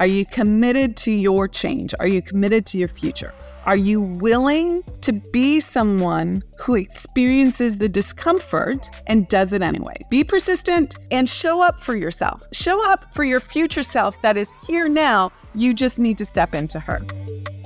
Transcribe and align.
Are 0.00 0.06
you 0.06 0.24
committed 0.24 0.96
to 0.96 1.12
your 1.12 1.46
change? 1.46 1.94
Are 2.00 2.06
you 2.06 2.22
committed 2.22 2.64
to 2.68 2.78
your 2.78 2.88
future? 2.88 3.34
Are 3.66 3.76
you 3.76 4.00
willing 4.00 4.82
to 5.02 5.12
be 5.12 5.60
someone 5.60 6.42
who 6.58 6.74
experiences 6.74 7.76
the 7.76 7.86
discomfort 7.86 8.88
and 9.06 9.28
does 9.28 9.52
it 9.52 9.60
anyway? 9.60 10.00
Be 10.08 10.24
persistent 10.24 10.94
and 11.10 11.28
show 11.28 11.62
up 11.62 11.84
for 11.84 11.94
yourself. 11.94 12.40
Show 12.52 12.90
up 12.90 13.14
for 13.14 13.24
your 13.24 13.40
future 13.40 13.82
self 13.82 14.18
that 14.22 14.38
is 14.38 14.48
here 14.66 14.88
now. 14.88 15.32
You 15.54 15.74
just 15.74 15.98
need 15.98 16.16
to 16.16 16.24
step 16.24 16.54
into 16.54 16.80
her. 16.80 16.96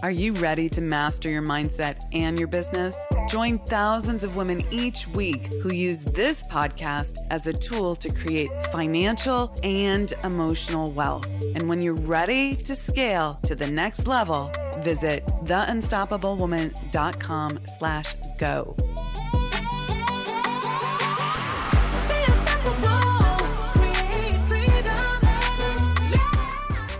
Are 0.05 0.11
you 0.11 0.34
ready 0.34 0.68
to 0.68 0.82
master 0.82 1.30
your 1.30 1.41
mindset 1.41 1.96
and 2.12 2.39
your 2.39 2.46
business? 2.46 2.95
Join 3.30 3.59
thousands 3.61 4.23
of 4.23 4.36
women 4.36 4.62
each 4.71 5.09
week 5.09 5.54
who 5.62 5.73
use 5.73 6.04
this 6.04 6.43
podcast 6.43 7.16
as 7.30 7.46
a 7.46 7.54
tool 7.54 7.96
to 7.96 8.12
create 8.12 8.50
financial 8.67 9.57
and 9.62 10.12
emotional 10.22 10.90
wealth. 10.90 11.27
And 11.54 11.71
when 11.71 11.80
you're 11.80 11.95
ready 11.95 12.54
to 12.54 12.77
scale 12.77 13.39
to 13.45 13.54
the 13.54 13.67
next 13.67 14.07
level, 14.07 14.53
visit 14.80 15.25
theunstoppablewoman.com 15.44 17.61
slash 17.79 18.14
go. 18.39 18.77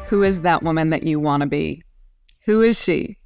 Who 0.08 0.22
is 0.22 0.41
that 0.41 0.62
woman 0.62 0.88
that 0.88 1.02
you 1.02 1.20
want 1.20 1.42
to 1.42 1.46
be? 1.46 1.82
Who 2.46 2.62
is 2.62 2.82
she? 2.82 3.18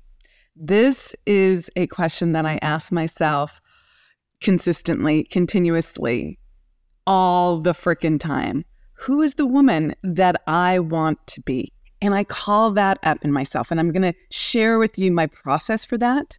This 0.55 1.15
is 1.27 1.71
a 1.77 1.87
question 1.87 2.33
that 2.33 2.47
I 2.47 2.59
ask 2.63 2.93
myself 2.93 3.61
consistently, 4.41 5.25
continuously, 5.25 6.39
all 7.07 7.59
the 7.59 7.73
freaking 7.73 8.21
time. 8.21 8.65
Who 8.93 9.23
is 9.23 9.35
the 9.35 9.47
woman 9.47 9.95
that 10.03 10.41
I 10.47 10.79
want 10.79 11.19
to 11.29 11.41
be? 11.41 11.73
And 12.01 12.15
I 12.15 12.25
call 12.25 12.71
that 12.73 12.99
up 13.03 13.19
in 13.23 13.33
myself. 13.33 13.71
And 13.71 13.81
I'm 13.81 13.93
going 13.93 14.03
to 14.03 14.19
share 14.31 14.79
with 14.79 14.99
you 14.99 15.11
my 15.11 15.27
process 15.27 15.85
for 15.85 15.99
that. 15.99 16.39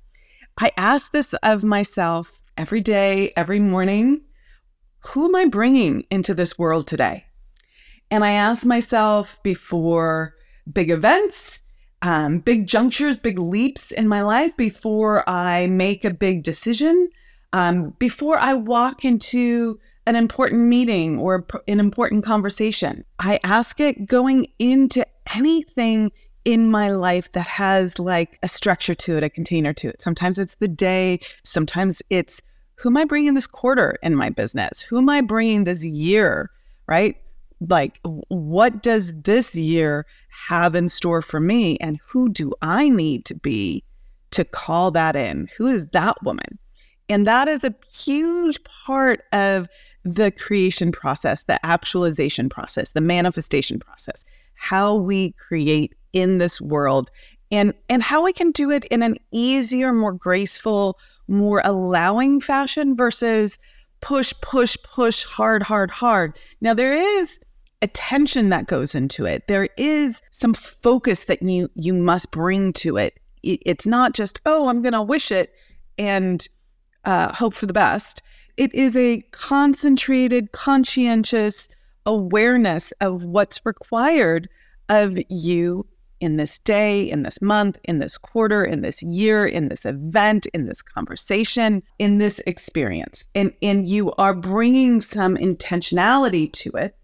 I 0.58 0.72
ask 0.78 1.12
this 1.12 1.34
of 1.44 1.64
myself 1.64 2.42
every 2.58 2.82
day, 2.82 3.34
every 3.36 3.60
morning. 3.60 4.22
Who 5.00 5.26
am 5.26 5.36
I 5.36 5.46
bringing 5.46 6.04
into 6.12 6.34
this 6.34 6.58
world 6.58 6.88
today? 6.88 7.26
And 8.12 8.24
I 8.24 8.32
ask 8.32 8.66
myself 8.66 9.42
before 9.44 10.36
big 10.72 10.92
events, 10.92 11.60
um, 12.02 12.40
big 12.40 12.68
junctures, 12.68 13.18
big 13.18 13.40
leaps 13.40 13.92
in 13.92 14.08
my 14.08 14.22
life 14.22 14.56
before 14.56 15.28
I 15.30 15.68
make 15.68 16.06
a 16.06 16.14
big 16.14 16.44
decision, 16.44 17.10
um, 17.54 17.96
before 18.00 18.38
I 18.38 18.54
walk 18.54 19.04
into 19.04 19.80
an 20.06 20.16
important 20.16 20.62
meeting 20.62 21.20
or 21.20 21.46
an 21.68 21.80
important 21.80 22.24
conversation. 22.24 23.06
I 23.20 23.40
ask 23.44 23.80
it 23.80 24.08
going 24.08 24.48
into 24.58 25.06
anything 25.36 26.12
in 26.46 26.72
my 26.72 26.90
life 26.90 27.32
that 27.34 27.48
has 27.48 28.00
like 28.00 28.40
a 28.42 28.48
structure 28.48 28.96
to 28.96 29.18
it, 29.18 29.24
a 29.24 29.30
container 29.30 29.74
to 29.74 29.90
it. 29.90 30.02
Sometimes 30.02 30.40
it's 30.40 30.56
the 30.56 30.68
day, 30.68 31.20
sometimes 31.44 32.02
it's 32.10 32.42
who 32.76 32.90
am 32.90 32.98
I 32.98 33.06
bringing 33.06 33.34
this 33.34 33.46
quarter 33.46 33.98
in 34.02 34.16
my 34.16 34.30
business? 34.30 34.82
Who 34.82 34.98
am 34.98 35.10
I 35.10 35.22
bringing 35.22 35.66
this 35.66 35.84
year, 35.84 36.50
right? 36.88 37.18
Like, 37.60 38.00
what 38.30 38.82
does 38.82 39.14
this 39.14 39.54
year 39.54 40.06
have 40.48 40.76
in 40.76 40.90
store 40.90 41.22
for 41.22 41.40
me? 41.40 41.78
And 41.78 42.00
who 42.08 42.30
do 42.30 42.54
I 42.62 42.90
need 42.90 43.26
to 43.26 43.36
be 43.36 43.84
to 44.32 44.44
call 44.44 44.92
that 44.92 45.16
in? 45.16 45.50
Who 45.58 45.68
is 45.68 45.88
that 45.88 46.22
woman? 46.24 46.60
And 47.08 47.26
that 47.26 47.48
is 47.48 47.64
a 47.64 47.74
huge 47.92 48.64
part 48.64 49.24
of 49.32 49.68
the 50.04 50.32
creation 50.32 50.92
process, 50.92 51.44
the 51.44 51.64
actualization 51.66 52.50
process, 52.50 52.92
the 52.92 53.02
manifestation 53.02 53.80
process, 53.80 54.24
how 54.54 54.96
we 54.96 55.32
create 55.32 55.96
in 56.14 56.38
this 56.38 56.62
world 56.62 57.10
and 57.52 57.74
and 57.90 58.04
how 58.04 58.24
we 58.24 58.34
can 58.34 58.52
do 58.52 58.70
it 58.70 58.86
in 58.86 59.02
an 59.02 59.18
easier, 59.32 59.92
more 59.92 60.14
graceful, 60.14 60.98
more 61.28 61.62
allowing 61.66 62.42
fashion 62.42 62.96
versus 62.96 63.58
push 64.02 64.34
push 64.42 64.78
push 64.84 65.24
hard 65.26 65.64
hard 65.64 65.92
hard. 65.92 66.38
Now 66.62 66.74
there 66.74 66.94
is 66.94 67.40
attention 67.82 68.50
that 68.50 68.68
goes 68.68 68.96
into 68.96 69.26
it. 69.26 69.48
There 69.48 69.70
is 69.78 70.22
some 70.32 70.54
focus 70.54 71.26
that 71.26 71.42
you 71.42 71.70
you 71.76 71.94
must 71.94 72.32
bring 72.32 72.74
to 72.74 72.98
it. 72.98 73.20
It's 73.44 73.86
not 73.86 74.14
just 74.14 74.40
oh, 74.46 74.68
I'm 74.68 74.82
going 74.82 74.94
to 74.94 75.02
wish 75.02 75.32
it 75.32 75.54
and 75.98 76.48
uh, 77.06 77.34
hope 77.34 77.54
for 77.54 77.66
the 77.66 77.74
best. 77.74 78.22
It 78.58 78.74
is 78.76 78.96
a 78.96 79.22
concentrated, 79.32 80.52
conscientious 80.52 81.70
awareness 82.06 82.92
of 83.00 83.24
what's 83.24 83.66
required 83.66 84.50
of 84.90 85.18
you 85.30 85.86
in 86.20 86.36
this 86.36 86.60
day, 86.60 87.10
in 87.10 87.24
this 87.24 87.42
month, 87.42 87.80
in 87.86 88.00
this 88.00 88.18
quarter, 88.18 88.66
in 88.66 88.82
this 88.82 89.02
year, 89.02 89.46
in 89.46 89.70
this 89.70 89.86
event, 89.86 90.46
in 90.48 90.66
this 90.66 90.82
conversation, 90.82 91.82
in 91.98 92.18
this 92.18 92.40
experience. 92.46 93.24
And, 93.36 93.54
and 93.62 93.88
you 93.88 94.12
are 94.14 94.34
bringing 94.34 95.00
some 95.00 95.38
intentionality 95.38 96.52
to 96.54 96.72
it 96.72 96.98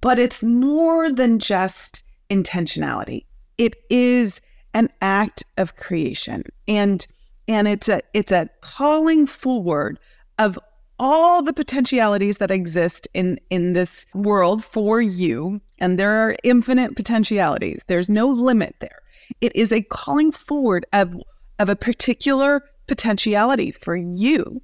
but 0.00 0.18
it's 0.18 0.42
more 0.42 1.10
than 1.10 1.38
just 1.38 2.02
intentionality. 2.30 3.24
It 3.58 3.76
is 3.90 4.40
an 4.74 4.90
act 5.00 5.44
of 5.56 5.76
creation. 5.76 6.44
And 6.68 7.06
and 7.48 7.68
it's 7.68 7.88
a 7.88 8.00
it's 8.12 8.32
a 8.32 8.48
calling 8.60 9.26
forward 9.26 9.98
of 10.38 10.58
all 10.98 11.42
the 11.42 11.52
potentialities 11.52 12.38
that 12.38 12.50
exist 12.50 13.06
in 13.14 13.38
in 13.50 13.72
this 13.72 14.06
world 14.14 14.64
for 14.64 15.00
you. 15.00 15.60
And 15.78 15.98
there 15.98 16.12
are 16.26 16.36
infinite 16.42 16.96
potentialities. 16.96 17.84
There's 17.86 18.08
no 18.08 18.28
limit 18.28 18.74
there. 18.80 19.00
It 19.40 19.54
is 19.54 19.72
a 19.72 19.82
calling 19.82 20.32
forward 20.32 20.86
of 20.92 21.14
of 21.58 21.68
a 21.68 21.76
particular 21.76 22.62
potentiality 22.86 23.70
for 23.70 23.96
you 23.96 24.60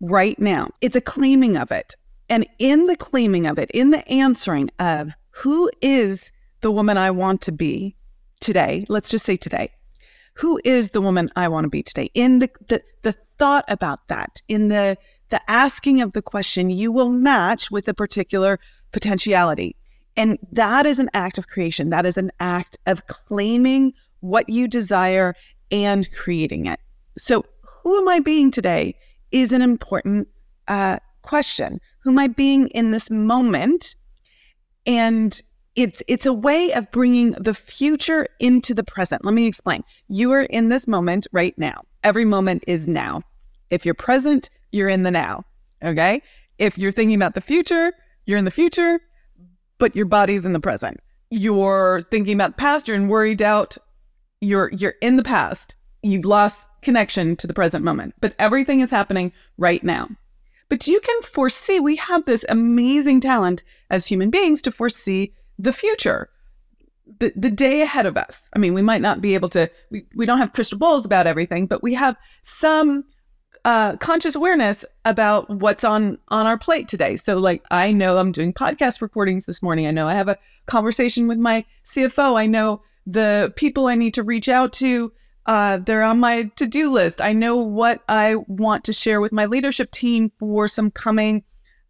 right 0.00 0.38
now. 0.38 0.70
It's 0.80 0.96
a 0.96 1.00
claiming 1.00 1.56
of 1.56 1.70
it 1.70 1.94
and 2.32 2.46
in 2.58 2.86
the 2.86 2.96
claiming 2.96 3.46
of 3.46 3.58
it, 3.58 3.70
in 3.72 3.90
the 3.90 4.08
answering 4.08 4.70
of 4.78 5.10
who 5.32 5.70
is 5.82 6.32
the 6.62 6.70
woman 6.70 6.96
I 6.96 7.10
want 7.10 7.42
to 7.42 7.52
be 7.52 7.94
today, 8.40 8.86
let's 8.88 9.10
just 9.10 9.26
say 9.26 9.36
today, 9.36 9.70
who 10.36 10.58
is 10.64 10.92
the 10.92 11.02
woman 11.02 11.30
I 11.36 11.48
want 11.48 11.64
to 11.64 11.68
be 11.68 11.82
today? 11.82 12.08
In 12.14 12.38
the, 12.38 12.48
the, 12.68 12.82
the 13.02 13.14
thought 13.38 13.66
about 13.68 14.08
that, 14.08 14.40
in 14.48 14.68
the, 14.68 14.96
the 15.28 15.42
asking 15.50 16.00
of 16.00 16.14
the 16.14 16.22
question, 16.22 16.70
you 16.70 16.90
will 16.90 17.10
match 17.10 17.70
with 17.70 17.86
a 17.86 17.92
particular 17.92 18.58
potentiality. 18.92 19.76
And 20.16 20.38
that 20.52 20.86
is 20.86 20.98
an 20.98 21.10
act 21.12 21.36
of 21.36 21.48
creation. 21.48 21.90
That 21.90 22.06
is 22.06 22.16
an 22.16 22.32
act 22.40 22.78
of 22.86 23.06
claiming 23.08 23.92
what 24.20 24.48
you 24.48 24.68
desire 24.68 25.34
and 25.70 26.10
creating 26.12 26.64
it. 26.64 26.80
So, 27.18 27.44
who 27.82 27.98
am 27.98 28.08
I 28.08 28.20
being 28.20 28.50
today 28.50 28.94
is 29.32 29.52
an 29.52 29.60
important 29.60 30.28
uh, 30.66 30.98
question 31.20 31.78
who 32.02 32.10
am 32.10 32.18
I 32.18 32.28
being 32.28 32.68
in 32.68 32.90
this 32.90 33.10
moment? 33.10 33.94
And 34.86 35.40
it's 35.74 36.02
it's 36.06 36.26
a 36.26 36.32
way 36.32 36.72
of 36.72 36.90
bringing 36.90 37.30
the 37.32 37.54
future 37.54 38.28
into 38.40 38.74
the 38.74 38.84
present. 38.84 39.24
Let 39.24 39.34
me 39.34 39.46
explain. 39.46 39.84
You 40.08 40.32
are 40.32 40.42
in 40.42 40.68
this 40.68 40.86
moment 40.86 41.26
right 41.32 41.56
now. 41.56 41.82
Every 42.04 42.24
moment 42.24 42.64
is 42.66 42.86
now. 42.86 43.22
If 43.70 43.86
you're 43.86 43.94
present, 43.94 44.50
you're 44.70 44.88
in 44.88 45.02
the 45.02 45.10
now. 45.10 45.44
Okay? 45.82 46.22
If 46.58 46.76
you're 46.76 46.92
thinking 46.92 47.16
about 47.16 47.34
the 47.34 47.40
future, 47.40 47.92
you're 48.26 48.38
in 48.38 48.44
the 48.44 48.50
future, 48.50 49.00
but 49.78 49.96
your 49.96 50.06
body's 50.06 50.44
in 50.44 50.52
the 50.52 50.60
present. 50.60 51.00
You're 51.30 52.06
thinking 52.10 52.34
about 52.34 52.56
the 52.56 52.60
past, 52.60 52.86
you're 52.86 52.96
in 52.96 53.08
worried 53.08 53.40
out, 53.40 53.78
you're 54.40 54.70
you're 54.72 54.94
in 55.00 55.16
the 55.16 55.22
past. 55.22 55.74
You've 56.02 56.24
lost 56.24 56.62
connection 56.82 57.36
to 57.36 57.46
the 57.46 57.54
present 57.54 57.84
moment. 57.84 58.14
But 58.20 58.34
everything 58.38 58.80
is 58.80 58.90
happening 58.90 59.32
right 59.56 59.82
now. 59.82 60.08
But 60.72 60.86
you 60.86 61.00
can 61.00 61.20
foresee, 61.20 61.80
we 61.80 61.96
have 61.96 62.24
this 62.24 62.46
amazing 62.48 63.20
talent 63.20 63.62
as 63.90 64.06
human 64.06 64.30
beings 64.30 64.62
to 64.62 64.72
foresee 64.72 65.34
the 65.58 65.70
future, 65.70 66.30
the, 67.18 67.30
the 67.36 67.50
day 67.50 67.82
ahead 67.82 68.06
of 68.06 68.16
us. 68.16 68.40
I 68.54 68.58
mean, 68.58 68.72
we 68.72 68.80
might 68.80 69.02
not 69.02 69.20
be 69.20 69.34
able 69.34 69.50
to, 69.50 69.70
we, 69.90 70.06
we 70.16 70.24
don't 70.24 70.38
have 70.38 70.52
crystal 70.52 70.78
balls 70.78 71.04
about 71.04 71.26
everything, 71.26 71.66
but 71.66 71.82
we 71.82 71.92
have 71.92 72.16
some 72.40 73.04
uh, 73.66 73.98
conscious 73.98 74.34
awareness 74.34 74.82
about 75.04 75.50
what's 75.50 75.84
on 75.84 76.16
on 76.28 76.46
our 76.46 76.56
plate 76.56 76.88
today. 76.88 77.16
So, 77.18 77.36
like, 77.36 77.62
I 77.70 77.92
know 77.92 78.16
I'm 78.16 78.32
doing 78.32 78.54
podcast 78.54 79.02
recordings 79.02 79.44
this 79.44 79.62
morning. 79.62 79.86
I 79.86 79.90
know 79.90 80.08
I 80.08 80.14
have 80.14 80.28
a 80.28 80.38
conversation 80.64 81.28
with 81.28 81.36
my 81.36 81.66
CFO. 81.84 82.38
I 82.38 82.46
know 82.46 82.80
the 83.04 83.52
people 83.56 83.88
I 83.88 83.94
need 83.94 84.14
to 84.14 84.22
reach 84.22 84.48
out 84.48 84.72
to 84.74 85.12
uh, 85.46 85.78
they're 85.78 86.02
on 86.02 86.20
my 86.20 86.44
to 86.56 86.66
do 86.66 86.90
list. 86.92 87.20
I 87.20 87.32
know 87.32 87.56
what 87.56 88.02
I 88.08 88.36
want 88.46 88.84
to 88.84 88.92
share 88.92 89.20
with 89.20 89.32
my 89.32 89.46
leadership 89.46 89.90
team 89.90 90.32
for 90.38 90.68
some 90.68 90.90
coming 90.90 91.42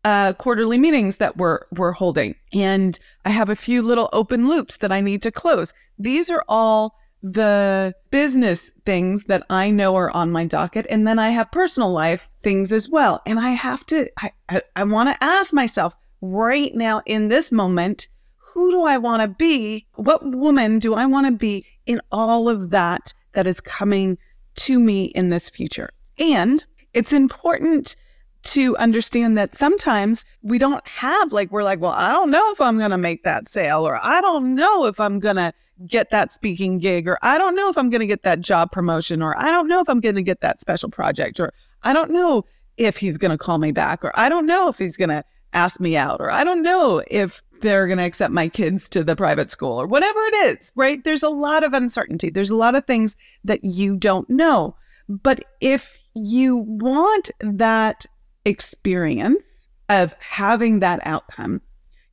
uh, 0.05 0.33
quarterly 0.33 0.79
meetings 0.79 1.19
that 1.19 1.37
we're 1.37 1.61
we're 1.71 1.93
holding, 1.93 2.35
and 2.53 2.99
I 3.25 3.31
have 3.31 3.49
a 3.49 3.57
few 3.57 3.83
little 3.83 4.09
open 4.13 4.49
loops 4.49 4.79
that 4.79 4.91
I 4.91 5.01
need 5.01 5.23
to 5.23 5.31
close. 5.31 5.73
These 5.99 6.31
are 6.31 6.45
all 6.49 6.97
the 7.23 7.95
business 8.11 8.73
things 8.85 9.25
that 9.25 9.45
I 9.49 9.71
know 9.71 9.95
are 9.97 10.11
on 10.11 10.33
my 10.33 10.45
docket, 10.45 10.87
and 10.91 11.07
then 11.07 11.19
I 11.19 11.31
have 11.31 11.53
personal 11.53 11.93
life 11.93 12.29
things 12.43 12.73
as 12.73 12.89
well. 12.89 13.23
And 13.27 13.39
I 13.39 13.51
have 13.51 13.87
to, 13.87 14.09
I, 14.19 14.33
I, 14.49 14.63
I 14.75 14.85
want 14.85 15.09
to 15.11 15.25
ask 15.25 15.53
myself 15.53 15.95
right 16.21 16.75
now 16.75 17.03
in 17.07 17.29
this 17.29 17.53
moment, 17.53 18.09
who 18.37 18.73
do 18.73 18.83
I 18.83 18.99
want 18.99 19.23
to 19.23 19.29
be? 19.29 19.87
What 19.95 20.25
woman 20.25 20.81
do 20.81 20.95
I 20.95 21.07
want 21.07 21.27
to 21.27 21.33
be 21.33 21.65
in 21.87 22.01
all 22.11 22.49
of 22.49 22.71
that 22.71 23.15
that 23.33 23.47
is 23.47 23.61
coming 23.61 24.19
to 24.57 24.79
me 24.79 25.07
in 25.07 25.31
this 25.31 25.51
future? 25.51 25.91
And 26.19 26.65
it's 26.95 27.13
important 27.13 27.97
to 28.43 28.77
understand 28.77 29.39
that 29.39 29.57
sometimes 29.57 30.25
we 30.43 30.59
don't 30.59 30.87
have, 30.87 31.33
like, 31.33 31.51
we're 31.53 31.63
like, 31.63 31.81
well, 31.81 31.93
I 31.93 32.11
don't 32.11 32.31
know 32.31 32.51
if 32.51 32.61
I'm 32.61 32.77
going 32.77 32.91
to 32.91 32.99
make 32.99 33.23
that 33.23 33.49
sale, 33.49 33.87
or 33.87 33.99
I 34.03 34.21
don't 34.21 34.55
know 34.55 34.87
if 34.87 34.99
I'm 34.99 35.21
going 35.21 35.37
to 35.37 35.53
get 35.87 36.11
that 36.11 36.33
speaking 36.33 36.79
gig, 36.79 37.07
or 37.09 37.19
I 37.23 37.39
don't 37.39 37.55
know 37.55 37.69
if 37.69 37.79
I'm 37.79 37.89
going 37.89 38.01
to 38.01 38.07
get 38.07 38.23
that 38.25 38.41
job 38.41 38.73
promotion, 38.73 39.23
or 39.23 39.39
I 39.39 39.51
don't 39.51 39.69
know 39.69 39.81
if 39.81 39.89
I'm 39.89 40.01
going 40.01 40.17
to 40.17 40.23
get 40.23 40.41
that 40.41 40.61
special 40.61 40.91
project, 40.91 41.39
or 41.39 41.53
I 41.83 41.93
don't 41.93 42.11
know 42.11 42.45
if 42.77 42.97
he's 42.97 43.17
going 43.17 43.31
to 43.31 43.39
call 43.39 43.59
me 43.59 43.71
back, 43.71 44.05
or 44.05 44.11
I 44.19 44.29
don't 44.29 44.47
know 44.47 44.69
if 44.69 44.79
he's 44.79 44.97
going 44.97 45.11
to 45.11 45.25
ask 45.53 45.81
me 45.81 45.97
out, 45.97 46.21
or 46.21 46.31
I 46.31 46.45
don't 46.45 46.63
know 46.63 47.03
if 47.11 47.43
they're 47.63 47.87
going 47.87 47.99
to 47.99 48.05
accept 48.05 48.33
my 48.33 48.49
kids 48.49 48.89
to 48.91 49.03
the 49.03 49.17
private 49.17 49.51
school, 49.51 49.81
or 49.81 49.87
whatever 49.87 50.21
it 50.21 50.35
is, 50.59 50.73
right? 50.77 51.03
There's 51.03 51.23
a 51.23 51.31
lot 51.31 51.65
of 51.65 51.73
uncertainty. 51.73 52.29
There's 52.31 52.51
a 52.51 52.57
lot 52.57 52.75
of 52.75 52.85
things 52.85 53.17
that 53.45 53.65
you 53.65 53.97
don't 53.97 54.29
know. 54.29 54.77
But 55.09 55.45
if 55.61 55.99
you 56.15 56.57
want 56.57 57.31
that 57.41 58.05
experience 58.45 59.47
of 59.89 60.15
having 60.21 60.81
that 60.81 61.01
outcome, 61.05 61.63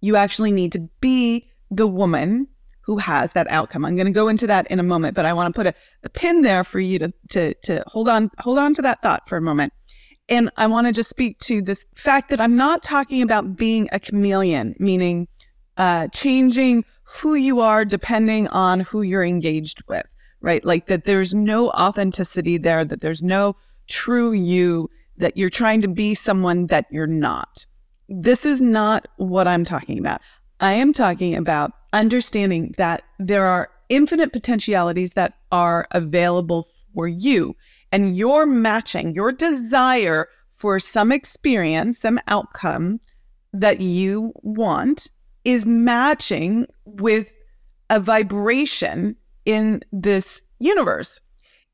you 0.02 0.16
actually 0.16 0.52
need 0.52 0.72
to 0.72 0.88
be 1.02 1.50
the 1.70 1.88
woman 1.88 2.48
who 2.82 2.98
has 2.98 3.34
that 3.34 3.48
outcome. 3.52 3.86
I'm 3.86 3.96
going 3.96 4.08
to 4.08 4.12
go 4.12 4.28
into 4.28 4.48
that 4.48 4.66
in 4.72 4.80
a 4.80 4.84
moment, 4.84 5.16
but 5.16 5.26
I 5.26 5.34
want 5.34 5.54
to 5.54 5.58
put 5.58 5.68
a, 5.68 5.74
a 6.04 6.10
pin 6.10 6.42
there 6.42 6.64
for 6.64 6.80
you 6.80 6.98
to, 7.00 7.14
to, 7.30 7.54
to 7.54 7.84
hold 7.86 8.10
on, 8.10 8.32
hold 8.40 8.58
on 8.58 8.74
to 8.74 8.82
that 8.82 9.02
thought 9.02 9.30
for 9.30 9.38
a 9.38 9.42
moment. 9.42 9.74
And 10.28 10.50
I 10.58 10.68
want 10.68 10.88
to 10.88 10.94
just 10.94 11.10
speak 11.10 11.38
to 11.40 11.62
this 11.62 11.86
fact 11.96 12.30
that 12.30 12.42
I'm 12.42 12.56
not 12.56 12.82
talking 12.82 13.22
about 13.22 13.56
being 13.56 13.90
a 13.92 14.00
chameleon, 14.00 14.76
meaning 14.80 15.28
uh, 15.80 16.10
changing 16.10 16.84
who 17.06 17.34
you 17.34 17.62
are 17.62 17.84
depending 17.84 18.48
on 18.50 18.82
who 18.82 19.02
you're 19.02 19.26
engaged 19.26 19.82
with, 19.88 20.06
right? 20.42 20.64
Like 20.64 20.86
that 20.88 21.06
there's 21.06 21.34
no 21.34 21.72
authenticity 21.72 22.58
there, 22.58 22.86
that 22.86 23.02
there's 23.02 23.24
no 23.24 23.56
true 23.88 24.32
you, 24.32 24.90
that 25.18 25.36
you're 25.36 25.50
trying 25.50 25.82
to 25.82 25.88
be 25.88 26.14
someone 26.14 26.68
that 26.68 26.86
you're 26.92 27.08
not. 27.08 27.66
This 28.10 28.46
is 28.46 28.62
not 28.62 29.08
what 29.18 29.48
I'm 29.48 29.64
talking 29.64 29.98
about. 29.98 30.22
I 30.60 30.74
am 30.74 30.94
talking 30.94 31.36
about 31.36 31.72
understanding 31.94 32.76
that 32.78 33.04
there 33.18 33.46
are 33.46 33.70
infinite 33.88 34.34
potentialities 34.34 35.14
that 35.14 35.34
are 35.52 35.88
available 35.92 36.68
for 36.94 37.08
you 37.08 37.56
and 37.92 38.16
your 38.16 38.46
matching 38.46 39.16
your 39.16 39.32
desire 39.32 40.28
for 40.50 40.78
some 40.78 41.12
experience, 41.12 42.00
some 42.00 42.20
outcome 42.28 43.00
that 43.54 43.82
you 43.82 44.34
want 44.44 45.08
is 45.46 45.66
matching 45.66 46.66
with 46.86 47.28
a 47.90 48.00
vibration 48.00 49.16
in 49.46 49.82
this 49.92 50.42
universe. 50.60 51.22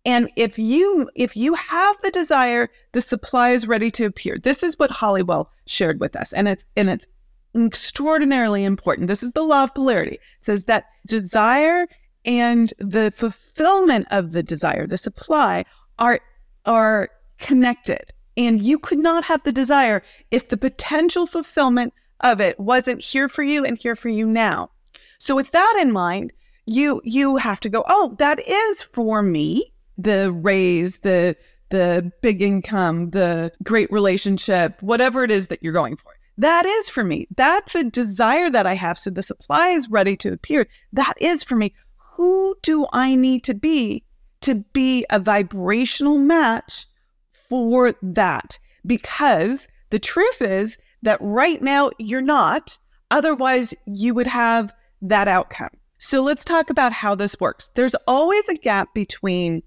And 0.05 0.29
if 0.35 0.59
you 0.59 1.09
if 1.15 1.35
you 1.35 1.55
have 1.55 1.95
the 2.01 2.11
desire, 2.11 2.69
the 2.93 3.01
supply 3.01 3.49
is 3.51 3.67
ready 3.67 3.89
to 3.91 4.05
appear. 4.05 4.37
This 4.37 4.61
is 4.61 4.77
what 4.77 4.91
Holliwell 4.91 5.47
shared 5.65 5.99
with 5.99 6.15
us, 6.15 6.31
and 6.31 6.47
it's 6.47 6.63
and 6.77 6.89
it's 6.89 7.07
extraordinarily 7.55 8.63
important. 8.63 9.07
This 9.07 9.23
is 9.23 9.31
the 9.31 9.41
law 9.41 9.63
of 9.63 9.73
polarity. 9.73 10.15
It 10.15 10.21
says 10.41 10.65
that 10.65 10.85
desire 11.07 11.87
and 12.23 12.73
the 12.79 13.13
fulfillment 13.15 14.07
of 14.11 14.31
the 14.31 14.43
desire, 14.43 14.85
the 14.85 14.97
supply, 14.97 15.65
are 15.97 16.19
are 16.65 17.09
connected. 17.39 18.11
And 18.37 18.61
you 18.61 18.77
could 18.77 18.99
not 18.99 19.23
have 19.23 19.43
the 19.43 19.51
desire 19.51 20.03
if 20.29 20.49
the 20.49 20.57
potential 20.57 21.25
fulfillment 21.25 21.93
of 22.25 22.41
it 22.41 22.59
wasn't 22.59 23.01
here 23.01 23.29
for 23.29 23.43
you 23.43 23.63
and 23.63 23.77
here 23.77 23.95
for 23.95 24.09
you 24.09 24.25
now. 24.25 24.71
So 25.17 25.35
with 25.35 25.51
that 25.51 25.77
in 25.79 25.91
mind, 25.91 26.33
you 26.65 27.01
you 27.03 27.37
have 27.37 27.59
to 27.61 27.69
go, 27.69 27.83
"Oh, 27.87 28.15
that 28.19 28.45
is 28.47 28.81
for 28.81 29.21
me." 29.21 29.71
the 29.97 30.31
raise, 30.31 30.97
the 30.99 31.35
the 31.69 32.11
big 32.21 32.41
income, 32.41 33.09
the 33.09 33.51
great 33.63 33.91
relationship, 33.91 34.81
whatever 34.81 35.23
it 35.23 35.31
is 35.31 35.47
that 35.47 35.63
you're 35.63 35.73
going 35.73 35.95
for. 35.95 36.11
That 36.37 36.65
is 36.65 36.89
for 36.89 37.03
me. 37.03 37.27
That's 37.35 37.73
a 37.73 37.83
desire 37.83 38.51
that 38.51 38.67
I 38.67 38.75
have. 38.75 38.99
So 38.99 39.09
the 39.09 39.23
supply 39.23 39.69
is 39.69 39.89
ready 39.89 40.15
to 40.17 40.33
appear. 40.33 40.67
That 40.93 41.13
is 41.19 41.43
for 41.43 41.55
me. 41.55 41.73
Who 42.15 42.55
do 42.61 42.85
I 42.93 43.15
need 43.15 43.43
to 43.45 43.55
be 43.55 44.03
to 44.41 44.55
be 44.73 45.05
a 45.09 45.19
vibrational 45.19 46.19
match 46.19 46.85
for 47.31 47.93
that? 48.01 48.59
Because 48.85 49.67
the 49.89 49.99
truth 49.99 50.41
is 50.41 50.77
that 51.05 51.17
right 51.21 51.61
now 51.61 51.91
you're 51.97 52.21
not. 52.21 52.77
Otherwise, 53.09 53.73
you 53.87 54.13
would 54.13 54.27
have 54.27 54.73
that 55.01 55.27
outcome. 55.27 55.69
So 55.99 56.21
let's 56.21 56.43
talk 56.43 56.69
about 56.69 56.91
how 56.91 57.15
this 57.15 57.39
works. 57.39 57.69
There's 57.75 57.95
always 58.07 58.47
a 58.49 58.55
gap 58.55 58.93
between 58.93 59.63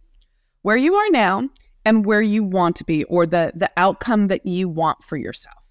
where 0.62 0.76
you 0.76 0.94
are 0.94 1.10
now 1.10 1.48
and 1.84 2.04
where 2.04 2.20
you 2.20 2.44
want 2.44 2.76
to 2.76 2.84
be 2.84 3.04
or 3.04 3.26
the 3.26 3.52
the 3.54 3.70
outcome 3.76 4.28
that 4.28 4.44
you 4.44 4.68
want 4.68 5.02
for 5.02 5.16
yourself. 5.16 5.64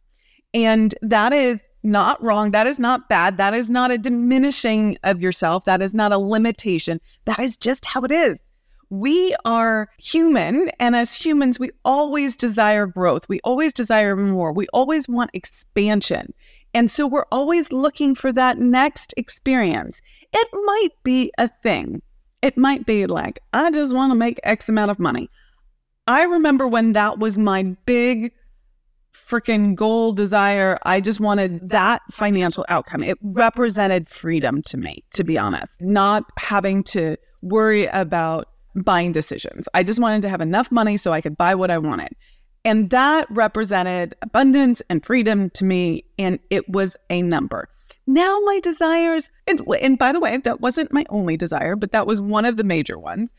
And 0.54 0.96
that 1.02 1.34
is 1.34 1.62
not 1.84 2.22
wrong. 2.24 2.52
That 2.52 2.68
is 2.68 2.80
not 2.80 3.08
bad. 3.08 3.38
That 3.38 3.54
is 3.54 3.70
not 3.70 3.92
a 3.92 3.98
diminishing 3.98 4.98
of 5.04 5.22
yourself. 5.22 5.66
That 5.66 5.82
is 5.82 5.94
not 5.94 6.12
a 6.12 6.18
limitation. 6.18 7.00
That 7.26 7.40
is 7.40 7.56
just 7.56 7.86
how 7.86 8.02
it 8.02 8.12
is. 8.12 8.42
We 8.90 9.36
are 9.46 9.90
human. 9.98 10.70
And 10.80 10.96
as 10.96 11.14
humans, 11.14 11.60
we 11.60 11.70
always 11.84 12.36
desire 12.36 12.86
growth. 12.86 13.28
We 13.28 13.40
always 13.44 13.74
desire 13.74 14.16
more. 14.16 14.54
We 14.54 14.68
always 14.74 15.08
want 15.08 15.32
expansion. 15.34 16.34
And 16.74 16.92
so 16.92 17.08
we're 17.08 17.26
always 17.32 17.72
looking 17.72 18.16
for 18.16 18.32
that 18.34 18.60
next 18.60 19.14
experience. 19.18 20.02
It 20.34 20.48
might 20.54 20.90
be 21.04 21.32
a 21.38 21.50
thing. 21.64 22.02
It 22.42 22.58
might 22.58 22.86
be 22.86 23.08
like, 23.08 23.40
I 23.54 23.72
just 23.72 23.96
want 23.96 24.12
to 24.12 24.16
make 24.16 24.40
X 24.44 24.70
amount 24.70 24.92
of 24.92 25.00
money. 25.00 25.30
I 26.06 26.24
remember 26.24 26.68
when 26.68 26.94
that 26.94 27.20
was 27.20 27.38
my 27.38 27.76
big 27.86 28.32
freaking 29.14 29.76
goal 29.76 30.14
desire. 30.14 30.80
I 30.84 31.02
just 31.02 31.20
wanted 31.20 31.70
that 31.70 32.02
financial 32.12 32.66
outcome. 32.70 33.04
It 33.04 33.18
represented 33.22 34.08
freedom 34.08 34.62
to 34.68 34.78
me, 34.78 35.04
to 35.16 35.24
be 35.24 35.38
honest, 35.38 35.82
not 35.82 36.24
having 36.38 36.84
to 36.84 37.18
worry 37.42 37.88
about 37.88 38.48
buying 38.84 39.12
decisions. 39.12 39.68
I 39.74 39.84
just 39.84 40.00
wanted 40.00 40.22
to 40.24 40.30
have 40.30 40.42
enough 40.42 40.72
money 40.72 40.98
so 40.98 41.14
I 41.14 41.22
could 41.22 41.38
buy 41.38 41.56
what 41.56 41.72
I 41.72 41.78
wanted. 41.78 42.16
And 42.66 42.90
that 42.90 43.28
represented 43.30 44.16
abundance 44.22 44.82
and 44.90 45.06
freedom 45.06 45.50
to 45.52 45.64
me. 45.64 46.04
And 46.20 46.40
it 46.50 46.68
was 46.70 46.98
a 47.10 47.22
number. 47.22 47.70
Now 48.08 48.40
my 48.46 48.60
desires, 48.62 49.32
and, 49.48 49.62
and 49.82 49.98
by 49.98 50.12
the 50.12 50.20
way, 50.20 50.38
that 50.38 50.62
wasn't 50.62 50.94
my 50.94 51.06
only 51.10 51.36
desire, 51.36 51.76
but 51.76 51.92
that 51.92 52.08
was 52.08 52.22
one 52.22 52.46
of 52.46 52.58
the 52.58 52.64
major 52.64 52.98
ones. 52.98 53.32